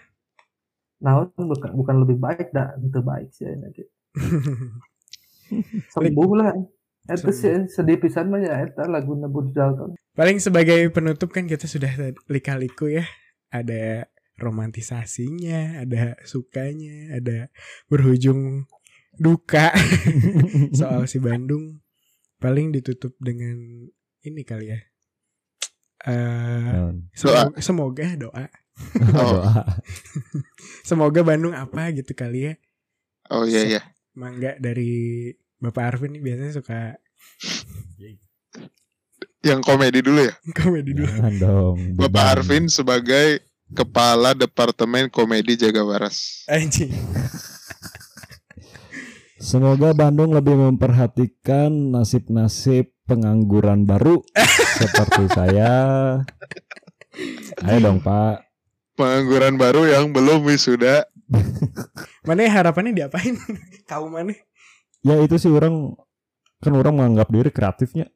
naon 1.01 1.29
bukan 1.37 1.69
bukan 1.77 1.95
lebih 2.01 2.17
baik 2.17 2.49
dah 2.49 2.73
itu 2.81 3.01
baik 3.05 3.29
sih 3.29 3.45
ayeuna 3.45 3.69
ge. 3.69 3.85
Sembuh 5.93 6.33
lah. 6.33 6.49
Eta 7.09 7.33
sih 7.33 7.65
sedih 7.69 7.97
pisan 7.97 8.29
mah 8.29 8.41
ya 8.41 8.61
eta 8.61 8.85
lagu 8.89 9.17
Nebut 9.17 9.53
Dalton. 9.53 9.97
Paling 10.17 10.41
sebagai 10.41 10.89
penutup 10.89 11.29
kan 11.33 11.45
kita 11.45 11.69
sudah 11.69 11.93
lika-liku 12.29 12.89
ya. 12.89 13.05
Ada 13.51 14.07
romantisasinya, 14.41 15.85
ada 15.85 16.17
sukanya, 16.25 17.15
ada 17.15 17.47
berujung 17.87 18.65
duka 19.15 19.69
soal 20.77 21.05
si 21.05 21.21
Bandung. 21.21 21.79
Paling 22.41 22.73
ditutup 22.73 23.13
dengan 23.21 23.85
ini 24.21 24.41
kali 24.41 24.73
ya. 24.73 24.79
Eh 26.01 26.65
Naon? 26.73 26.95
semoga, 27.13 27.61
semoga 27.61 28.07
doa. 28.17 28.45
Oh, 29.13 29.37
Doa. 29.37 29.77
Semoga 30.89 31.21
Bandung 31.21 31.53
apa 31.53 31.93
gitu 31.93 32.17
kali 32.17 32.49
ya. 32.49 32.53
oh 33.29 33.45
iya 33.45 33.61
iya. 33.61 33.81
Mangga 34.17 34.57
dari 34.57 35.29
Bapak 35.61 35.85
Arvin 35.93 36.17
nih 36.17 36.23
biasanya 36.25 36.49
suka 36.57 36.97
Yang 39.41 39.61
komedi 39.65 39.99
dulu 40.01 40.21
ya. 40.21 40.33
komedi 40.53 40.91
dulu. 40.93 41.09
Jangan 41.09 41.35
dong. 41.37 41.77
Bapak. 41.93 42.41
Arvin 42.41 42.69
sebagai 42.69 43.41
Kepala 43.71 44.35
Departemen 44.35 45.07
Komedi 45.07 45.55
Jaga 45.55 45.83
Waras. 45.87 46.43
Anjing. 46.51 46.91
Semoga 49.41 49.95
Bandung 49.97 50.37
lebih 50.37 50.53
memperhatikan 50.53 51.71
nasib-nasib 51.95 52.93
pengangguran 53.09 53.89
baru 53.89 54.21
seperti 54.79 55.23
saya. 55.33 55.73
Ayo 57.65 57.77
dong 57.81 57.99
Pak. 58.05 58.45
Pengangguran 58.95 59.57
baru 59.57 59.87
yang 59.87 60.13
belum 60.13 60.45
wisuda 60.45 61.09
Mana 62.27 62.47
harapannya 62.51 62.93
diapain? 62.93 63.39
Kau 63.89 64.11
mana? 64.11 64.35
Ya 65.01 65.17
itu 65.23 65.35
sih 65.41 65.49
orang 65.49 65.95
kan 66.61 66.73
orang 66.77 66.93
menganggap 66.99 67.33
diri 67.33 67.49
kreatifnya. 67.49 68.11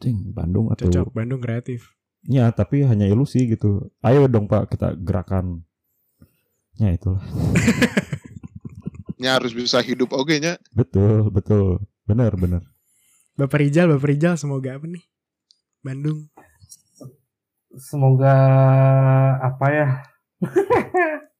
Cing, 0.00 0.32
Bandung 0.34 0.72
atau 0.72 0.88
Cocok 0.88 1.14
Bandung 1.14 1.38
kreatif. 1.38 1.92
Ya, 2.26 2.50
tapi 2.54 2.86
hanya 2.86 3.10
ilusi 3.10 3.50
gitu. 3.50 3.90
Ayo 3.98 4.30
dong 4.30 4.46
Pak 4.46 4.70
kita 4.70 4.94
gerakan. 4.94 5.66
Ya 6.78 6.94
itulah. 6.94 7.22
Nya 9.22 9.38
harus 9.38 9.54
bisa 9.54 9.78
hidup 9.78 10.10
oke 10.18 10.34
nya. 10.42 10.58
Betul, 10.74 11.30
betul. 11.30 11.78
Benar, 12.10 12.34
benar. 12.34 12.66
Bapak 13.38 13.62
Rijal, 13.62 13.86
Bapak 13.94 14.10
Rijal 14.10 14.34
semoga 14.34 14.74
apa 14.74 14.82
nih? 14.90 15.06
Bandung. 15.78 16.26
Semoga 17.78 18.34
apa 19.38 19.66
ya? 19.70 20.02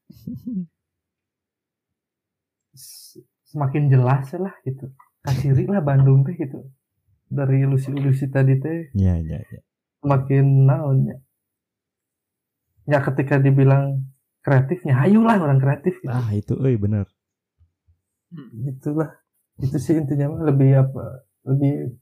Semakin 3.51 3.91
jelas 3.91 4.31
lah 4.39 4.55
gitu. 4.63 4.95
Kasiri 5.27 5.67
lah 5.67 5.83
Bandung 5.83 6.23
teh 6.23 6.39
gitu. 6.39 6.71
Dari 7.27 7.67
ilusi-ilusi 7.67 8.31
tadi 8.31 8.63
teh 8.63 8.95
Ya, 8.95 9.19
ya, 9.19 9.43
ya. 9.43 9.61
Semakin 10.03 10.67
naonnya. 10.67 11.23
Ya 12.91 12.99
ketika 12.99 13.39
dibilang 13.39 14.11
kreatifnya, 14.43 14.99
ayolah 14.99 15.39
orang 15.39 15.63
kreatif 15.63 15.95
gitu. 16.03 16.11
Ah, 16.11 16.35
itu 16.35 16.59
euy 16.59 16.75
benar. 16.75 17.07
itulah 18.65 19.13
itu 19.61 19.77
sih 19.77 19.93
intinya 19.93 20.33
mah 20.33 20.49
lebih 20.49 20.81
apa 20.81 21.29
lebih 21.45 22.01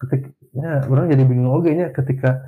ketika 0.00 0.32
ya, 0.56 0.80
orang 0.88 1.12
jadi 1.12 1.28
bingung 1.28 1.52
oke 1.52 1.68
nya 1.68 1.92
ketika 1.92 2.40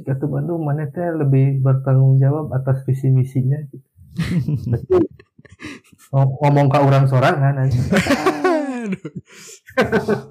ketika 0.00 0.24
tuh 0.24 0.32
Bandung 0.32 0.64
mana 0.64 0.88
teh 0.88 1.04
lebih 1.04 1.60
bertanggung 1.60 2.16
jawab 2.16 2.48
atas 2.56 2.80
visi 2.88 3.12
misinya 3.12 3.60
gitu. 3.68 3.84
Ngomong 6.40 6.72
ke 6.72 6.78
orang 6.80 7.04
sorangan 7.06 7.68
aja. 7.68 7.76
Aduh. 8.80 9.12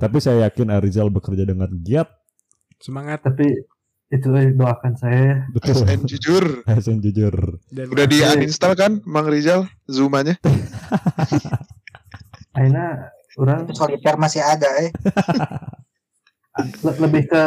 Tapi 0.01 0.17
saya 0.19 0.49
yakin 0.49 0.73
Arizal 0.73 1.13
bekerja 1.13 1.45
dengan 1.45 1.69
giat. 1.85 2.09
Semangat 2.79 3.21
tapi 3.21 3.45
itu 4.09 4.25
doakan 4.57 4.93
saya 4.97 5.45
Betul. 5.53 5.85
SN 5.85 6.01
jujur. 6.09 6.45
Hasan 6.69 6.97
jujur. 6.99 7.61
dan 7.69 7.85
Udah 7.93 8.05
di 8.09 8.17
uninstall 8.23 8.73
kan 8.73 8.99
Mang 9.05 9.29
Rizal 9.29 9.69
Zoom-nya? 9.85 10.39
Aina 12.57 13.13
orang 13.37 13.69
soliter 13.71 14.17
masih 14.17 14.41
ada 14.41 14.67
eh 14.81 14.89
le- 16.83 16.99
lebih 16.99 17.23
ke 17.29 17.41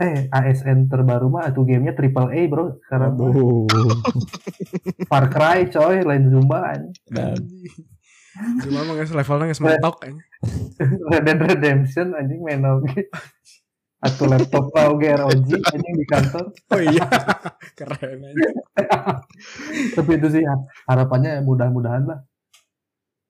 eh 0.00 0.32
ASN 0.32 0.88
terbaru 0.88 1.28
mah 1.28 1.52
itu 1.52 1.60
gamenya 1.60 1.92
triple 1.92 2.32
A 2.32 2.40
bro 2.48 2.78
sekarang. 2.86 3.18
Aduh. 3.20 3.66
Far 5.10 5.28
Cry 5.28 5.68
coy 5.68 6.06
lain 6.06 6.30
Zumba 6.30 6.72
anjing. 6.72 6.94
Dan 7.10 7.36
Cuma 8.64 8.86
mah 8.86 8.94
nggak 8.96 9.12
levelnya 9.12 9.44
nggak 9.50 9.58
sementok 9.58 9.96
kan. 10.00 10.14
Red 11.10 11.22
Dead 11.26 11.40
Redemption 11.42 12.14
anjing 12.14 12.40
main 12.40 12.62
oge. 12.64 13.10
Atau 14.00 14.24
laptop 14.32 14.72
lah 14.72 14.88
oge 14.92 15.12
ROG 15.12 15.48
anjing 15.60 15.96
di 15.96 16.06
kantor. 16.08 16.44
Oh 16.72 16.80
iya. 16.80 17.04
Keren 17.76 18.20
aja. 18.24 18.48
Tapi 19.96 20.10
itu 20.16 20.26
sih 20.32 20.42
harapannya 20.88 21.44
mudah-mudahan 21.44 22.04
lah. 22.08 22.20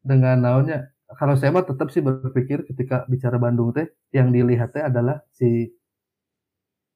Dengan 0.00 0.38
naonnya 0.40 0.94
kalau 1.18 1.35
saya 1.35 1.50
mah 1.50 1.66
tetap 1.66 1.90
sih 1.90 2.02
berpikir 2.04 2.62
ketika 2.70 3.02
bicara 3.11 3.35
Bandung 3.42 3.74
teh 3.74 3.90
yang 4.14 4.30
dilihatnya 4.30 4.87
adalah 4.87 5.16
si 5.35 5.74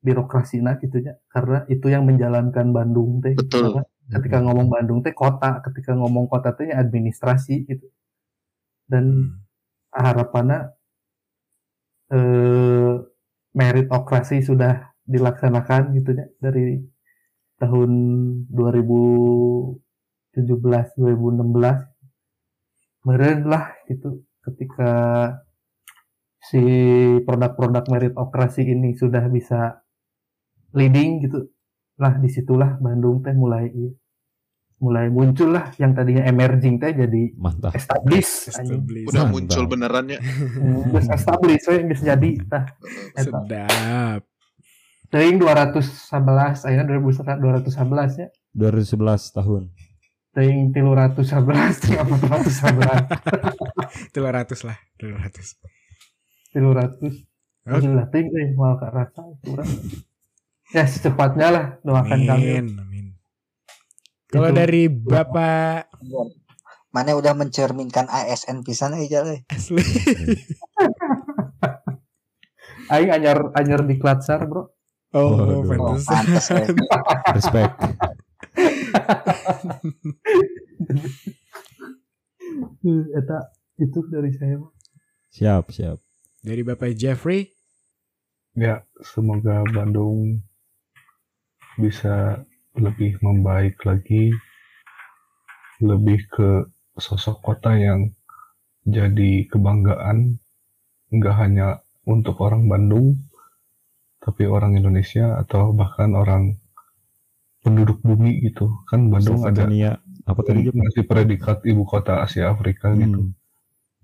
birokrasinya 0.05 0.77
gitu 0.79 1.01
ya 1.01 1.17
karena 1.33 1.65
itu 1.67 1.89
yang 1.89 2.05
menjalankan 2.07 2.71
Bandung 2.71 3.25
teh 3.25 3.35
Betul. 3.35 3.75
Karena 3.75 3.83
ketika 4.21 4.39
ngomong 4.45 4.69
Bandung 4.71 5.01
teh 5.03 5.17
kota 5.17 5.65
ketika 5.65 5.97
ngomong 5.97 6.29
kota 6.31 6.55
teh 6.55 6.71
ya 6.71 6.79
administrasi 6.79 7.65
gitu 7.67 7.89
dan 8.87 9.35
harapannya 9.91 10.77
eh, 12.13 13.14
meritokrasi 13.55 14.43
sudah 14.43 14.99
dilaksanakan 15.07 15.95
gitu 15.95 16.19
ya 16.19 16.27
dari 16.43 16.83
tahun 17.63 17.91
2017 18.51 20.35
2016 20.35 23.07
meren 23.07 23.39
lah 23.47 23.71
gitu 23.87 24.27
ketika 24.43 24.91
si 26.45 26.61
produk-produk 27.25 27.89
meritokrasi 27.89 28.69
ini 28.69 28.93
sudah 28.99 29.25
bisa 29.33 29.81
leading 30.77 31.25
gitu 31.25 31.49
lah 31.97 32.19
di 32.19 32.29
situlah 32.29 32.77
Bandung 32.83 33.23
teh 33.23 33.33
mulai 33.33 33.71
mulai 34.85 35.09
muncul 35.09 35.49
lah 35.51 35.73
yang 35.75 35.93
tadinya 35.93 36.21
emerging 36.23 36.77
teh 36.77 36.93
jadi 36.93 37.33
mantap. 37.35 37.73
established 37.73 38.53
anjing 38.53 38.85
Established. 38.85 39.09
Udah 39.09 39.23
Mantap. 39.23 39.33
muncul 39.33 39.65
benerannya. 39.67 40.19
Geus 40.87 41.09
established 41.09 41.65
we 41.67 41.77
geus 41.87 42.03
jadi 42.03 42.31
tah 42.45 42.65
Sedap. 43.17 44.21
teuing 45.09 45.39
211 45.39 45.81
ayeuna 46.63 46.85
2211 46.85 48.21
nya 48.21 48.29
2011 48.53 49.01
tahun. 49.33 49.63
teuing 50.31 50.71
311 50.71 51.17
teuing 51.81 52.05
411 52.21 54.11
Itu 54.11 54.19
200 54.21 54.69
lah. 54.69 54.77
200. 54.99 55.57
300 56.53 57.25
Oke. 57.65 57.81
Gila 57.81 58.05
teuing 58.07 58.29
euy 58.29 58.47
moal 58.53 58.77
ka 58.77 58.91
rasa 58.91 59.25
kurang 59.41 59.71
ya 60.69 60.85
secepatnya 60.85 61.49
lah 61.49 61.65
doakan 61.81 62.21
kami 62.21 62.45
Amin. 62.59 62.67
Amin. 62.77 63.07
Kalau 64.35 64.51
dari 64.51 64.91
Bapak 64.91 65.95
mana 66.95 67.19
udah 67.19 67.35
mencerminkan 67.35 68.07
ASN 68.07 68.63
pisan 68.63 68.95
aja 68.95 69.27
eh 69.27 69.43
asli 69.51 69.83
aing 72.95 73.11
anyar 73.11 73.51
anyar 73.59 73.83
di 73.83 73.99
Klatsar 73.99 74.47
bro 74.47 74.71
Oh, 75.15 75.63
oh, 75.63 75.63
eh. 75.63 75.79
Respect. 77.39 77.71
Eta 83.15 83.39
itu 83.79 84.03
dari 84.11 84.35
saya 84.35 84.59
mah 84.59 84.75
Siap, 85.31 85.71
siap. 85.71 86.03
Dari 86.43 86.67
Bapak 86.67 86.99
Jeffrey. 86.99 87.47
Ya, 88.59 88.83
semoga 89.07 89.63
Bandung 89.71 90.43
bisa 91.79 92.43
lebih 92.75 93.23
membaik 93.23 93.79
lagi, 93.87 94.35
lebih 95.79 96.27
ke 96.31 96.67
sosok 96.99 97.43
kota 97.43 97.75
yang 97.75 98.11
jadi 98.85 99.47
kebanggaan, 99.49 100.39
nggak 101.11 101.37
hanya 101.39 101.81
untuk 102.05 102.43
orang 102.43 102.67
Bandung, 102.67 103.17
tapi 104.21 104.45
orang 104.45 104.77
Indonesia 104.77 105.41
atau 105.41 105.73
bahkan 105.73 106.13
orang 106.13 106.59
penduduk 107.65 108.03
bumi 108.05 108.45
gitu. 108.45 108.85
Kan 108.85 109.09
Bandung 109.09 109.41
ada 109.47 109.65
Satania. 109.65 109.93
Apa 110.29 110.41
tadi? 110.45 110.69
Masih 110.69 111.05
predikat 111.05 111.65
ibu 111.65 111.85
kota 111.89 112.21
Asia 112.21 112.53
Afrika 112.53 112.93
gitu. 112.93 113.29
Hmm. 113.29 113.33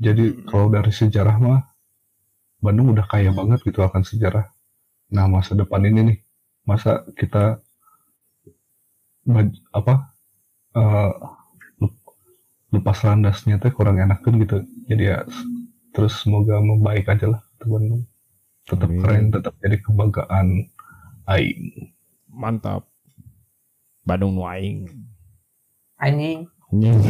Jadi 0.01 0.49
kalau 0.49 0.73
dari 0.73 0.93
sejarah 0.93 1.37
mah 1.37 1.61
Bandung 2.61 2.93
udah 2.93 3.05
kaya 3.05 3.33
banget 3.33 3.61
gitu 3.65 3.85
akan 3.85 4.05
sejarah. 4.05 4.49
Nah 5.13 5.29
masa 5.29 5.53
depan 5.57 5.85
ini 5.85 6.01
nih, 6.13 6.19
masa 6.65 7.05
kita 7.17 7.61
apa 9.71 9.95
eh, 10.77 11.13
lep- 11.81 12.05
lepas 12.71 12.99
landasnya 13.07 13.59
teh 13.63 13.73
kurang 13.75 13.99
enakan 13.99 14.35
gitu. 14.43 14.57
Jadi 14.91 15.03
ya 15.11 15.23
terus 15.91 16.23
semoga 16.23 16.59
membaik 16.63 17.07
aja 17.11 17.27
lah 17.35 17.41
tuh 17.59 17.69
Bandung. 17.71 18.03
Tetap 18.69 18.87
Amin. 18.87 19.01
keren, 19.03 19.25
tetap 19.35 19.55
jadi 19.59 19.77
kebanggaan 19.83 20.47
aing. 21.27 21.91
Mantap. 22.31 22.87
Bandung 24.07 24.35
Nuaing. 24.39 24.89
anjing 26.01 26.49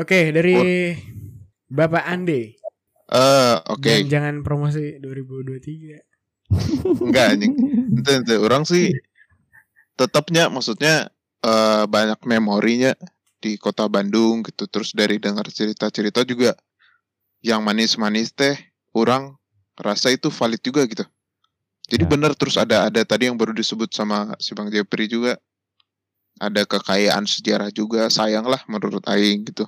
Oke, 0.00 0.30
dari 0.30 0.54
Bapak 1.66 2.04
Ande. 2.06 2.54
Eh, 3.06 3.54
oke. 3.66 3.82
Dan 3.82 4.06
jangan 4.06 4.34
promosi 4.46 4.98
2023. 5.02 5.98
Enggak 7.02 7.26
anjing. 7.34 7.52
Ente, 7.98 8.12
ente. 8.22 8.34
Orang 8.38 8.62
sih 8.62 8.94
tetapnya 9.96 10.52
maksudnya 10.52 11.08
eh, 11.42 11.84
banyak 11.88 12.20
memorinya 12.28 12.92
di 13.40 13.56
kota 13.60 13.88
Bandung 13.88 14.44
gitu. 14.44 14.68
Terus 14.68 14.92
dari 14.92 15.16
dengar 15.20 15.48
cerita-cerita 15.48 16.24
juga 16.28 16.56
yang 17.44 17.64
manis-manis 17.64 18.32
teh 18.32 18.56
orang 18.96 19.36
rasa 19.76 20.12
itu 20.12 20.32
valid 20.32 20.60
juga 20.64 20.84
gitu. 20.88 21.04
Jadi 21.86 22.04
Ya. 22.04 22.10
benar 22.10 22.32
terus 22.34 22.58
ada 22.58 22.90
ada 22.90 23.00
tadi 23.06 23.30
yang 23.30 23.38
baru 23.38 23.54
disebut 23.54 23.92
sama 23.94 24.34
si 24.42 24.52
Bang 24.56 24.72
Jepri 24.72 25.06
juga. 25.06 25.38
Ada 26.36 26.68
kekayaan 26.68 27.24
sejarah 27.24 27.72
juga 27.72 28.12
sayang 28.12 28.44
lah 28.44 28.60
menurut 28.68 29.00
aing 29.08 29.48
gitu. 29.48 29.64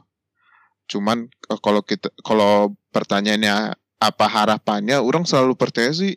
Cuman 0.91 1.29
eh, 1.29 1.61
kalau 1.63 1.81
kita 1.85 2.13
kalau 2.21 2.77
pertanyaannya 2.93 3.73
apa 3.99 4.27
harapannya, 4.31 5.01
orang 5.03 5.27
selalu 5.27 5.59
percaya 5.59 5.91
sih 5.91 6.15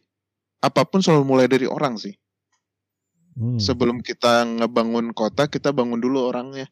apa 0.62 0.86
pun 0.86 1.02
selalu 1.02 1.24
mulai 1.26 1.48
dari 1.50 1.66
orang 1.66 1.98
sih. 1.98 2.14
Hmm. 3.42 3.58
sebelum 3.58 4.06
kita 4.06 4.46
ngebangun 4.46 5.18
kota 5.18 5.50
kita 5.50 5.74
bangun 5.74 5.98
dulu 5.98 6.30
orangnya. 6.30 6.70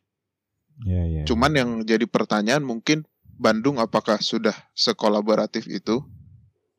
Ya, 0.85 1.01
ya. 1.01 1.25
Cuman 1.25 1.57
yang 1.57 1.69
jadi 1.81 2.05
pertanyaan 2.05 2.61
mungkin 2.61 3.09
Bandung 3.41 3.81
apakah 3.81 4.21
sudah 4.21 4.53
sekolaboratif 4.77 5.65
itu? 5.65 6.05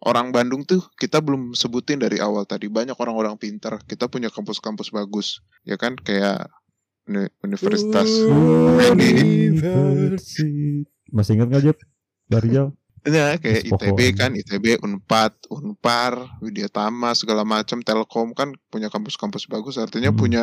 Orang 0.00 0.33
Bandung 0.33 0.64
tuh 0.64 0.81
kita 0.96 1.20
belum 1.20 1.53
sebutin 1.59 2.00
dari 2.00 2.22
awal 2.22 2.46
tadi 2.48 2.70
banyak 2.70 2.96
orang-orang 2.96 3.37
pintar. 3.37 3.83
Kita 3.85 4.07
punya 4.09 4.31
kampus-kampus 4.33 4.94
bagus, 4.94 5.42
ya 5.66 5.74
kan? 5.76 5.98
Kayak 5.98 6.48
uni- 7.05 7.29
Universitas 7.44 8.09
University. 8.96 10.87
Masih 11.12 11.37
ingat 11.37 11.48
nggak 11.53 11.62
Jep? 11.66 11.79
Dari 12.31 12.48
jauh. 12.55 12.72
Ya, 13.08 13.40
kayak. 13.40 13.64
ITB 13.64 14.00
kan, 14.12 14.36
ITB, 14.36 14.76
Unpad, 14.84 15.32
Unpar, 15.48 16.36
Widyatama, 16.44 17.16
segala 17.16 17.48
macam, 17.48 17.80
Telkom 17.80 18.36
kan 18.36 18.52
punya 18.68 18.92
kampus-kampus 18.92 19.48
bagus, 19.48 19.80
artinya 19.80 20.12
Hmm. 20.12 20.20
punya 20.20 20.42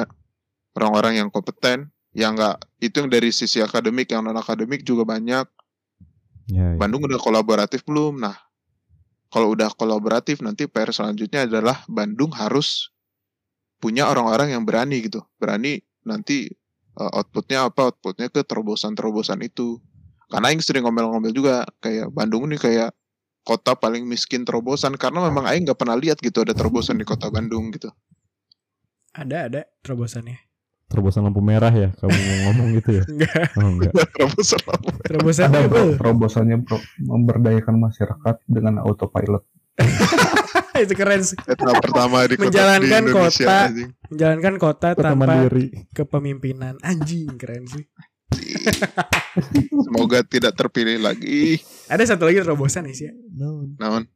orang-orang 0.73 1.21
yang 1.21 1.29
kompeten, 1.29 1.93
yang 2.17 2.33
enggak 2.33 2.57
itu 2.81 2.97
yang 2.97 3.09
dari 3.13 3.29
sisi 3.29 3.61
akademik, 3.61 4.09
yang 4.09 4.25
non 4.25 4.37
akademik 4.37 4.81
juga 4.81 5.05
banyak. 5.05 5.45
Ya, 6.49 6.73
ya. 6.73 6.77
Bandung 6.79 7.05
udah 7.05 7.21
kolaboratif 7.21 7.85
belum? 7.85 8.25
Nah, 8.25 8.33
kalau 9.29 9.53
udah 9.53 9.69
kolaboratif 9.77 10.41
nanti 10.41 10.65
PR 10.65 10.89
selanjutnya 10.89 11.45
adalah 11.45 11.85
Bandung 11.85 12.33
harus 12.33 12.89
punya 13.77 14.09
orang-orang 14.09 14.57
yang 14.57 14.63
berani 14.65 15.05
gitu, 15.05 15.21
berani 15.37 15.77
nanti 16.01 16.49
uh, 16.97 17.11
outputnya 17.21 17.69
apa? 17.69 17.93
Outputnya 17.93 18.33
ke 18.33 18.41
terobosan-terobosan 18.41 19.45
itu. 19.45 19.77
Karena 20.27 20.51
yang 20.51 20.59
sering 20.59 20.83
ngomel-ngomel 20.83 21.31
juga 21.31 21.63
kayak 21.79 22.11
Bandung 22.11 22.47
ini 22.47 22.59
kayak 22.59 22.91
kota 23.41 23.79
paling 23.79 24.03
miskin 24.03 24.43
terobosan 24.43 24.99
karena 24.99 25.23
memang 25.23 25.47
Aing 25.47 25.63
nggak 25.63 25.79
pernah 25.79 25.95
lihat 25.95 26.19
gitu 26.19 26.43
ada 26.43 26.51
terobosan 26.51 26.99
di 26.99 27.07
kota 27.07 27.31
Bandung 27.31 27.71
gitu. 27.71 27.87
Ada 29.15 29.47
ada 29.49 29.61
terobosannya. 29.81 30.37
Terobosan 30.87 31.27
lampu 31.27 31.43
merah 31.43 31.71
ya 31.71 31.91
kamu 31.99 32.15
ngomong 32.47 32.67
gitu 32.79 32.89
ya? 32.99 33.03
Enggak. 33.11 33.43
Oh 33.55 33.67
enggak. 33.69 33.91
terobosan 34.15 34.59
apa? 34.63 34.89
Terobosannya 35.03 35.59
Ada 35.59 35.67
bro, 35.67 35.79
apa? 35.79 35.95
terobosannya 35.99 36.57
bro, 36.59 36.77
memberdayakan 37.01 37.75
masyarakat 37.77 38.35
dengan 38.47 38.73
autopilot. 38.79 39.43
Itu 40.77 40.93
keren 40.93 41.21
sih. 41.21 41.35
Eta 41.43 41.73
pertama 41.81 42.23
di 42.23 42.35
kota 42.35 42.47
Menjalankan 42.47 43.01
di 43.03 43.09
Indonesia, 43.09 43.43
kota. 43.43 43.57
anjing. 43.67 43.89
Menjalankan 44.07 44.53
kota 44.55 44.87
Kota 44.93 45.03
tanpa 45.11 45.25
mandiri. 45.25 45.65
kepemimpinan. 45.91 46.73
Anjing 46.79 47.35
keren 47.35 47.63
sih. 47.65 47.83
Semoga 49.83 50.23
tidak 50.25 50.53
terpilih 50.57 50.99
lagi. 50.99 51.61
Ada 51.87 52.15
satu 52.15 52.27
lagi 52.27 52.43
terobosan 52.43 52.87
nih 52.89 52.95
sih. 52.95 53.09
No. 53.33 53.69
Naon? 53.79 54.07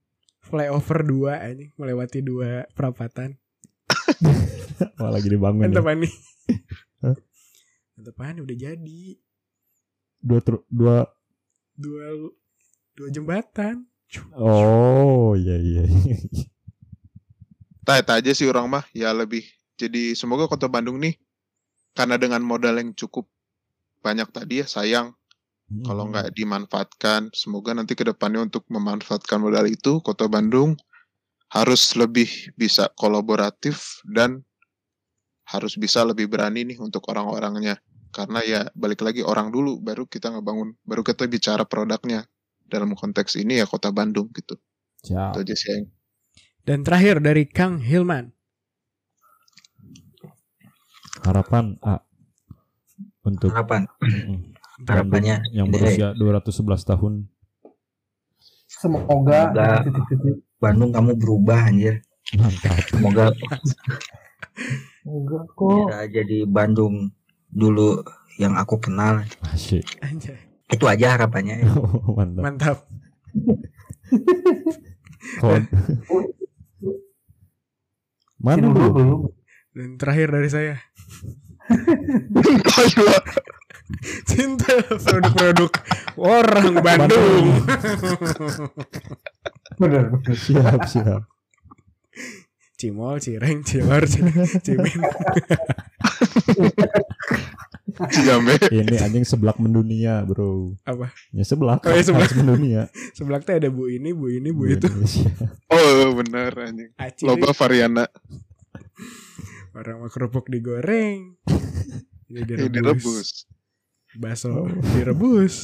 Flyover 0.41 0.99
2 1.05 1.31
anjing 1.31 1.71
melewati 1.79 2.19
dua 2.19 2.67
perapatan. 2.75 3.39
Wah 4.99 5.11
lagi 5.13 5.29
dibangun 5.29 5.69
ya. 5.69 5.69
Mantap 5.71 5.87
nih. 6.01 6.13
Hah? 7.05 7.15
Mantap 7.95 8.15
nih 8.19 8.41
udah 8.43 8.57
jadi. 8.57 9.01
Dua 10.21 10.39
tru- 10.43 10.67
dua 10.67 11.07
Dua 11.71 12.29
dua 12.93 13.07
jembatan. 13.09 13.87
Oh 14.35 15.33
iya 15.39 15.55
iya. 15.55 15.83
Tah 17.87 17.97
eta 17.97 18.19
aja 18.19 18.35
sih 18.35 18.45
orang 18.45 18.67
mah 18.67 18.83
ya 18.91 19.15
lebih. 19.15 19.47
Jadi 19.79 20.13
semoga 20.13 20.45
kota 20.45 20.67
Bandung 20.67 20.99
nih 20.99 21.15
karena 21.95 22.19
dengan 22.19 22.43
modal 22.43 22.77
yang 22.77 22.91
cukup 22.93 23.25
banyak 24.01 24.27
tadi 24.33 24.61
ya 24.61 24.67
sayang 24.67 25.13
kalau 25.87 26.03
Hmm. 26.03 26.11
nggak 26.11 26.35
dimanfaatkan. 26.35 27.31
Semoga 27.31 27.71
nanti 27.71 27.95
ke 27.95 28.03
depannya 28.03 28.43
untuk 28.43 28.67
memanfaatkan 28.67 29.39
modal 29.39 29.71
itu 29.71 30.03
kota 30.03 30.27
Bandung 30.27 30.75
harus 31.51 31.95
lebih 31.95 32.27
bisa 32.59 32.91
kolaboratif 32.99 34.03
dan 34.07 34.43
harus 35.47 35.75
bisa 35.79 36.03
lebih 36.03 36.27
berani 36.27 36.67
nih 36.67 36.77
untuk 36.83 37.07
orang-orangnya. 37.07 37.79
Karena 38.11 38.43
ya 38.43 38.61
balik 38.75 38.99
lagi 39.07 39.23
orang 39.23 39.55
dulu 39.55 39.79
baru 39.79 40.03
kita 40.03 40.35
ngebangun 40.35 40.75
baru 40.83 41.03
kita 41.07 41.23
bicara 41.31 41.63
produknya 41.63 42.27
dalam 42.67 42.91
konteks 42.91 43.39
ini 43.39 43.63
ya 43.63 43.65
kota 43.67 43.95
Bandung 43.95 44.27
gitu. 44.35 44.59
Siap. 45.07 45.39
Itu 45.39 45.47
aja 45.47 45.55
sih 45.55 45.69
yang 45.71 45.85
Dan 46.61 46.85
terakhir 46.85 47.23
dari 47.23 47.47
Kang 47.49 47.79
Hilman. 47.81 48.35
Harapan 51.25 51.79
A 51.81 52.01
untuk 53.21 53.49
harapan 53.49 53.85
harapannya 54.89 55.45
yang 55.51 55.69
berusia 55.69 56.13
211 56.13 56.51
tahun. 56.83 57.13
Semoga 58.67 59.51
Semoga- 59.53 59.85
Bandung 60.57 60.89
kamu 60.89 61.13
berubah 61.15 61.65
anjir 61.65 62.01
Mantap. 62.33 62.77
semoga 62.87 63.25
enggak 65.03 65.43
kok. 65.51 65.69
bisa 65.85 65.97
jadi 66.07 66.37
Bandung 66.45 67.09
dulu 67.47 68.01
yang 68.37 68.55
aku 68.55 68.77
kenal 68.77 69.21
Asyik. 69.47 69.85
Itu 70.73 70.85
aja 70.87 71.13
harapannya 71.13 71.61
Mantap. 72.17 72.41
Mantap. 72.41 72.77
Kod. 75.37 75.63
Mana 78.37 78.67
belum. 78.67 79.29
Dan 79.71 79.95
terakhir 79.95 80.27
dari 80.29 80.49
saya. 80.49 80.75
Ayo, 81.69 83.05
Cinta 84.23 84.81
produk-produk 84.87 85.71
orang 86.15 86.79
Bandung. 86.79 87.45
Bener 89.75 90.03
bener. 90.09 90.35
Siap 90.35 90.81
siap. 90.87 91.23
Cimol, 92.79 93.21
Cireng, 93.21 93.61
Cilor, 93.61 94.09
Cimin. 94.09 95.01
Jambe. 98.25 98.57
Ini 98.73 98.95
anjing 99.05 99.21
seblak 99.21 99.61
mendunia 99.61 100.25
bro. 100.25 100.73
Apa? 100.87 101.13
Ya 101.29 101.45
seblak. 101.45 101.85
Oh, 101.85 101.93
ya, 101.93 102.01
seblak. 102.01 102.33
Mendunia. 102.33 102.89
Sebelah 103.13 103.43
teh 103.43 103.61
ada 103.61 103.69
bu 103.69 103.85
ini, 103.85 104.17
bu 104.17 104.33
ini, 104.33 104.49
bu 104.49 104.65
itu. 104.65 104.89
Indonesia. 104.89 105.29
Oh 105.69 106.15
bener 106.17 106.51
anjing. 106.57 106.89
Aci 106.97 107.21
Loba 107.27 107.53
variana 107.53 108.09
Orang 109.71 109.99
mau 109.99 110.09
kerupuk 110.09 110.47
digoreng. 110.47 111.35
Ini 112.27 112.39
eh, 112.39 112.45
direbus. 112.45 112.71
direbus. 112.71 113.29
Bakso 114.13 114.67
direbus. 114.93 115.55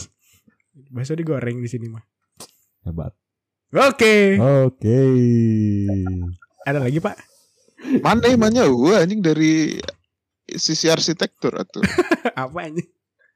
Bakso 0.90 1.14
digoreng 1.14 1.60
di 1.60 1.68
sini 1.68 1.88
mah. 1.88 2.04
Hebat. 2.84 3.12
Oke. 3.70 4.40
Oke. 4.64 5.00
Ada 6.64 6.80
lagi 6.80 7.00
Pak? 7.00 7.16
Mana 8.00 8.26
emangnya 8.26 8.64
gua 8.68 9.04
anjing 9.04 9.20
dari 9.20 9.76
sisi 10.48 10.88
arsitektur 10.88 11.52
atau 11.54 11.84
Apa 12.38 12.68
ini? 12.68 12.84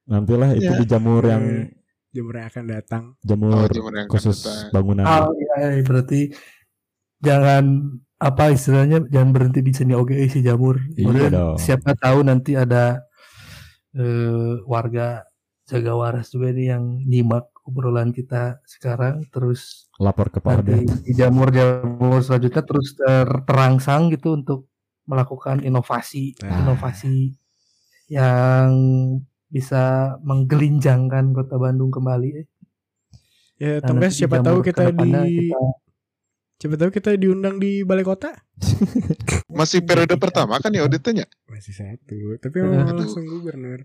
Nantilah 0.07 0.55
itu 0.55 0.65
Ya. 0.65 0.77
dijamur 0.77 1.23
yang 1.23 1.67
Jemur 2.11 2.35
yang 2.35 2.47
akan 2.47 2.65
datang. 2.67 3.03
jamur 3.23 3.55
Oh, 3.55 3.67
jamur 3.67 3.91
yang 3.95 4.07
akan 4.07 4.11
khusus 4.11 4.43
datang. 4.43 4.71
bangunan. 4.71 5.03
Ah, 5.07 5.27
iya, 5.31 5.79
iya, 5.79 5.83
berarti 5.83 6.35
jangan 7.19 7.63
apa 8.21 8.53
istilahnya 8.53 9.01
jangan 9.09 9.33
berhenti 9.33 9.59
di 9.59 9.73
seni 9.73 9.93
oke 9.93 10.13
si 10.29 10.39
jamur. 10.39 10.77
Iya 10.77 10.93
Kemudian 11.01 11.31
dong. 11.31 11.55
siapa 11.57 11.91
tahu 11.95 12.21
nanti 12.21 12.53
ada 12.53 13.01
eh, 13.91 14.61
warga 14.63 15.25
jaga 15.65 15.93
waras 15.93 16.29
juga 16.29 16.51
nih 16.51 16.67
yang 16.69 16.83
nyimak 17.01 17.49
obrolan 17.63 18.11
kita 18.11 18.59
sekarang 18.63 19.25
terus 19.29 19.87
Lapor 19.97 20.27
ke 20.27 20.37
Ode. 20.39 20.83
di 21.01 21.11
jamur-jamur 21.11 22.19
selanjutnya 22.19 22.61
terus 22.61 22.93
ter- 22.93 23.41
terangsang 23.43 24.09
gitu 24.09 24.35
untuk 24.35 24.69
melakukan 25.03 25.61
inovasi 25.61 26.35
Nah. 26.41 26.61
inovasi 26.61 27.33
yang 28.07 28.69
bisa 29.47 30.15
menggelinjangkan 30.21 31.31
kota 31.31 31.55
Bandung 31.55 31.89
kembali. 31.89 32.43
Ya, 33.57 33.77
Nah, 33.77 33.79
tambah 33.83 34.09
siapa 34.09 34.39
tahu 34.39 34.59
kita 34.61 34.89
di 34.89 35.09
kita- 35.47 35.80
siapa 36.61 36.77
tahu 36.77 36.93
kita 36.93 37.17
diundang 37.17 37.57
di 37.57 37.81
balai 37.81 38.05
kota. 38.05 38.37
masih 39.59 39.81
periode 39.81 40.13
pertama 40.21 40.61
kan 40.61 40.69
ya 40.69 40.85
auditnya? 40.85 41.25
Masih 41.49 41.73
satu, 41.73 42.37
tapi 42.37 42.61
mau 42.61 42.85
Aduh. 42.85 43.01
langsung 43.01 43.25
gubernur. 43.25 43.81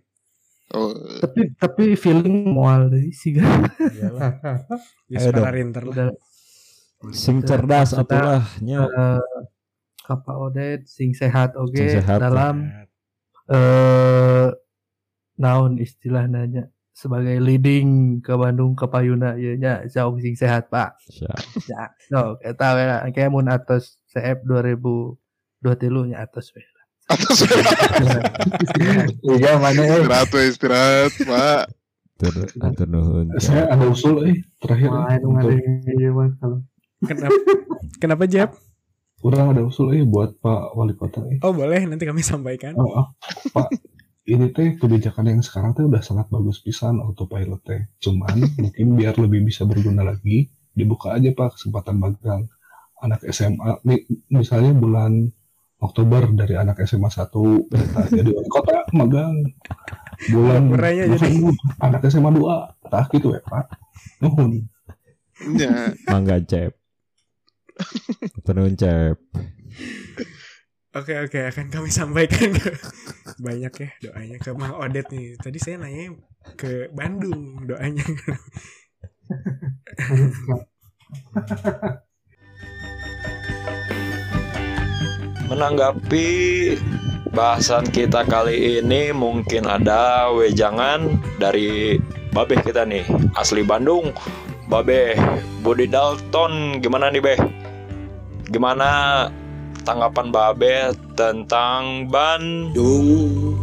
Oh, 0.75 0.91
tapi 1.23 1.55
tapi 1.57 1.85
feeling 1.95 2.53
mual 2.53 2.91
deh 2.91 3.09
sih 3.15 3.39
kan. 3.39 3.71
Iyalah. 3.81 4.33
Ya 5.11 5.31
dong. 5.31 5.47
rinter 5.49 5.83
lah. 5.87 5.95
Udah 5.95 6.09
Sing 7.15 7.39
cerdas 7.41 7.95
atulah 7.95 8.43
nya. 8.61 8.83
eh, 8.85 9.23
Kapa 10.03 10.33
Odet 10.39 10.87
sing 10.91 11.15
sehat 11.15 11.55
oke 11.55 11.79
sehat. 11.79 12.19
dalam 12.19 12.67
eh 13.47 14.49
naon 15.39 15.79
istilah 15.79 16.27
nanya 16.27 16.67
sebagai 16.97 17.37
leading 17.45 18.19
ke 18.25 18.33
Bandung 18.33 18.73
ke 18.73 18.89
Payuna 18.89 19.37
ya 19.37 19.53
nya 19.61 19.85
jauh 19.85 20.17
sing 20.17 20.33
sehat 20.33 20.73
Pak. 20.73 20.97
Siap. 21.13 21.39
Ya, 21.69 21.93
no, 22.09 22.41
kita 22.41 22.73
we 22.73 23.13
kayak 23.13 23.29
mun 23.29 23.53
atas 23.53 24.01
CF 24.09 24.41
2023 24.49 26.17
nya 26.17 26.25
atas 26.25 26.49
atas 27.07 27.39
iya 29.39 29.55
mana 29.63 29.79
eh 29.79 30.03
istirahat 30.03 30.31
we, 30.33 30.43
istirahat, 30.49 31.13
Pak. 31.21 31.65
Tur 32.17 32.35
atur 32.65 32.89
nuhun. 32.89 33.29
Saya 33.45 33.77
ada 33.77 33.87
usul 33.93 34.33
eh 34.33 34.37
terakhir 34.57 34.89
eh, 34.89 35.21
ada 35.21 35.53
iya 36.01 36.11
Mas 36.17 36.33
kalau 36.41 36.65
Kenapa? 37.05 37.41
Kenapa 38.01 38.25
Jeb? 38.25 38.57
Orang 39.21 39.53
ada 39.53 39.63
usul 39.69 39.93
eh 39.93 40.03
buat 40.03 40.33
Pak 40.41 40.73
Wali 40.73 40.97
Kota 40.97 41.21
eh. 41.29 41.45
Oh 41.45 41.53
boleh 41.53 41.85
nanti 41.85 42.09
kami 42.09 42.25
sampaikan. 42.25 42.73
Oh, 42.81 43.05
oh, 43.05 43.07
Pak, 43.53 43.69
ini 44.27 44.51
teh 44.51 44.75
kebijakan 44.75 45.31
yang 45.31 45.43
sekarang 45.43 45.71
teh 45.73 45.87
udah 45.87 46.03
sangat 46.03 46.27
bagus 46.29 46.59
pisan 46.59 46.99
autopilot 46.99 47.63
teh. 47.63 47.87
Cuman 48.03 48.35
mungkin 48.63 48.87
biar 48.99 49.15
lebih 49.23 49.47
bisa 49.47 49.63
berguna 49.63 50.03
lagi, 50.03 50.51
dibuka 50.75 51.15
aja 51.15 51.31
Pak 51.31 51.57
kesempatan 51.57 51.97
magang 51.97 52.51
anak 52.99 53.23
SMA. 53.31 53.79
Nih, 53.87 54.03
misalnya 54.29 54.75
bulan 54.75 55.31
Oktober 55.77 56.25
dari 56.33 56.57
anak 56.57 56.83
SMA 56.89 57.13
1 57.13 57.29
kita 57.69 58.01
jadi 58.19 58.31
wali 58.33 58.49
kota 58.49 58.83
magang 58.97 59.45
bulan 60.33 60.63
Murahnya 60.73 61.05
jadi. 61.15 61.53
Anak 61.79 62.09
SMA 62.11 62.31
2 62.35 62.91
tah 62.91 63.07
gitu 63.13 63.31
ya 63.31 63.41
Pak. 63.47 63.67
Nuhun. 64.25 64.67
Ya, 65.55 65.93
Mangga 66.09 66.41
cep. 66.41 66.73
Tenun 68.43 68.73
cep. 68.75 69.21
Oke 70.97 71.13
oke 71.13 71.37
akan 71.53 71.69
kami 71.69 71.93
sampaikan 71.93 72.57
ke 72.57 72.73
banyak 73.45 73.69
ya 73.69 73.93
doanya 74.01 74.41
ke 74.41 74.49
Mang 74.57 74.81
Odet 74.81 75.05
nih. 75.13 75.37
Tadi 75.37 75.61
saya 75.61 75.77
nanya 75.77 76.17
ke 76.57 76.89
Bandung 76.89 77.69
doanya. 77.69 78.01
Menanggapi 85.53 86.29
bahasan 87.29 87.93
kita 87.93 88.25
kali 88.25 88.81
ini 88.81 89.13
mungkin 89.13 89.69
ada 89.69 90.33
wejangan 90.33 91.21
dari 91.37 92.01
Babeh 92.33 92.65
kita 92.65 92.89
nih 92.89 93.05
asli 93.37 93.61
Bandung 93.61 94.17
Babeh 94.73 95.13
Budi 95.61 95.93
Dalton 95.93 96.81
gimana 96.81 97.13
nih 97.13 97.21
Beh 97.21 97.37
gimana 98.49 98.89
tanggapan 99.87 100.35
Babeh 100.35 100.91
tentang 101.15 102.11
ban 102.11 102.75
Dung 102.75 103.55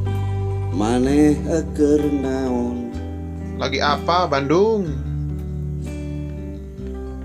maneh 0.72 1.36
keur 1.76 2.00
naon 2.00 2.96
lagi 3.60 3.78
apa 3.84 4.26
Bandung? 4.26 4.90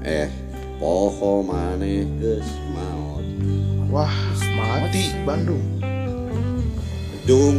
eh 0.05 0.29
poho 0.83 1.47
maneh 1.47 2.05
geus 2.19 2.51
maot 2.75 3.25
Wah, 3.89 4.13
mati 4.53 5.17
Bandung. 5.25 5.65
Dung 7.25 7.57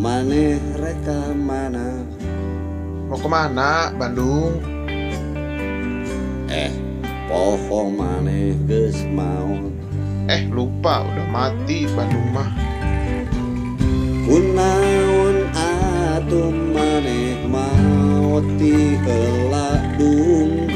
maneh 0.00 0.56
reka 0.80 1.36
mana 1.36 2.00
Mau 3.12 3.20
ke 3.20 3.28
mana 3.28 3.92
Bandung? 3.92 4.56
eh 6.48 6.72
poho 7.28 7.92
maneh 7.92 8.56
geus 8.64 9.04
maot 9.12 9.75
Eh 10.26 10.42
lupa 10.50 11.06
udah 11.06 11.30
mati 11.30 11.86
Bandung 11.86 12.34
mah. 12.34 12.50
kunaon 14.26 15.54
atuh 15.54 16.50
maneh 16.50 17.46
maot 17.46 18.42
ti 18.58 18.98
dung. 19.94 20.66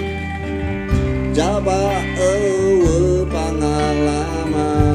Jaba 1.35 1.99
eueuh 2.15 3.27
pangalaman. 3.27 4.87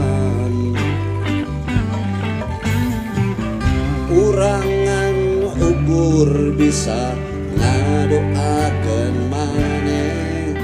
Urangan 4.08 5.16
ukur 5.52 6.56
bisa 6.56 7.12
ngadoakeun 7.60 9.16
maneh. 9.28 10.56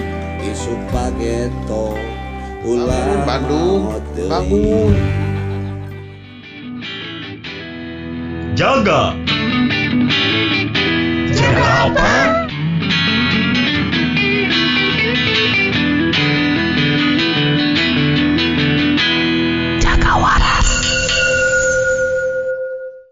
Isu 0.47 0.79
pageto 0.95 2.10
Bangun 2.61 2.77
ulah 2.85 3.25
Bandung, 3.25 3.81
bangun. 4.29 4.93
Jaga 8.53 9.17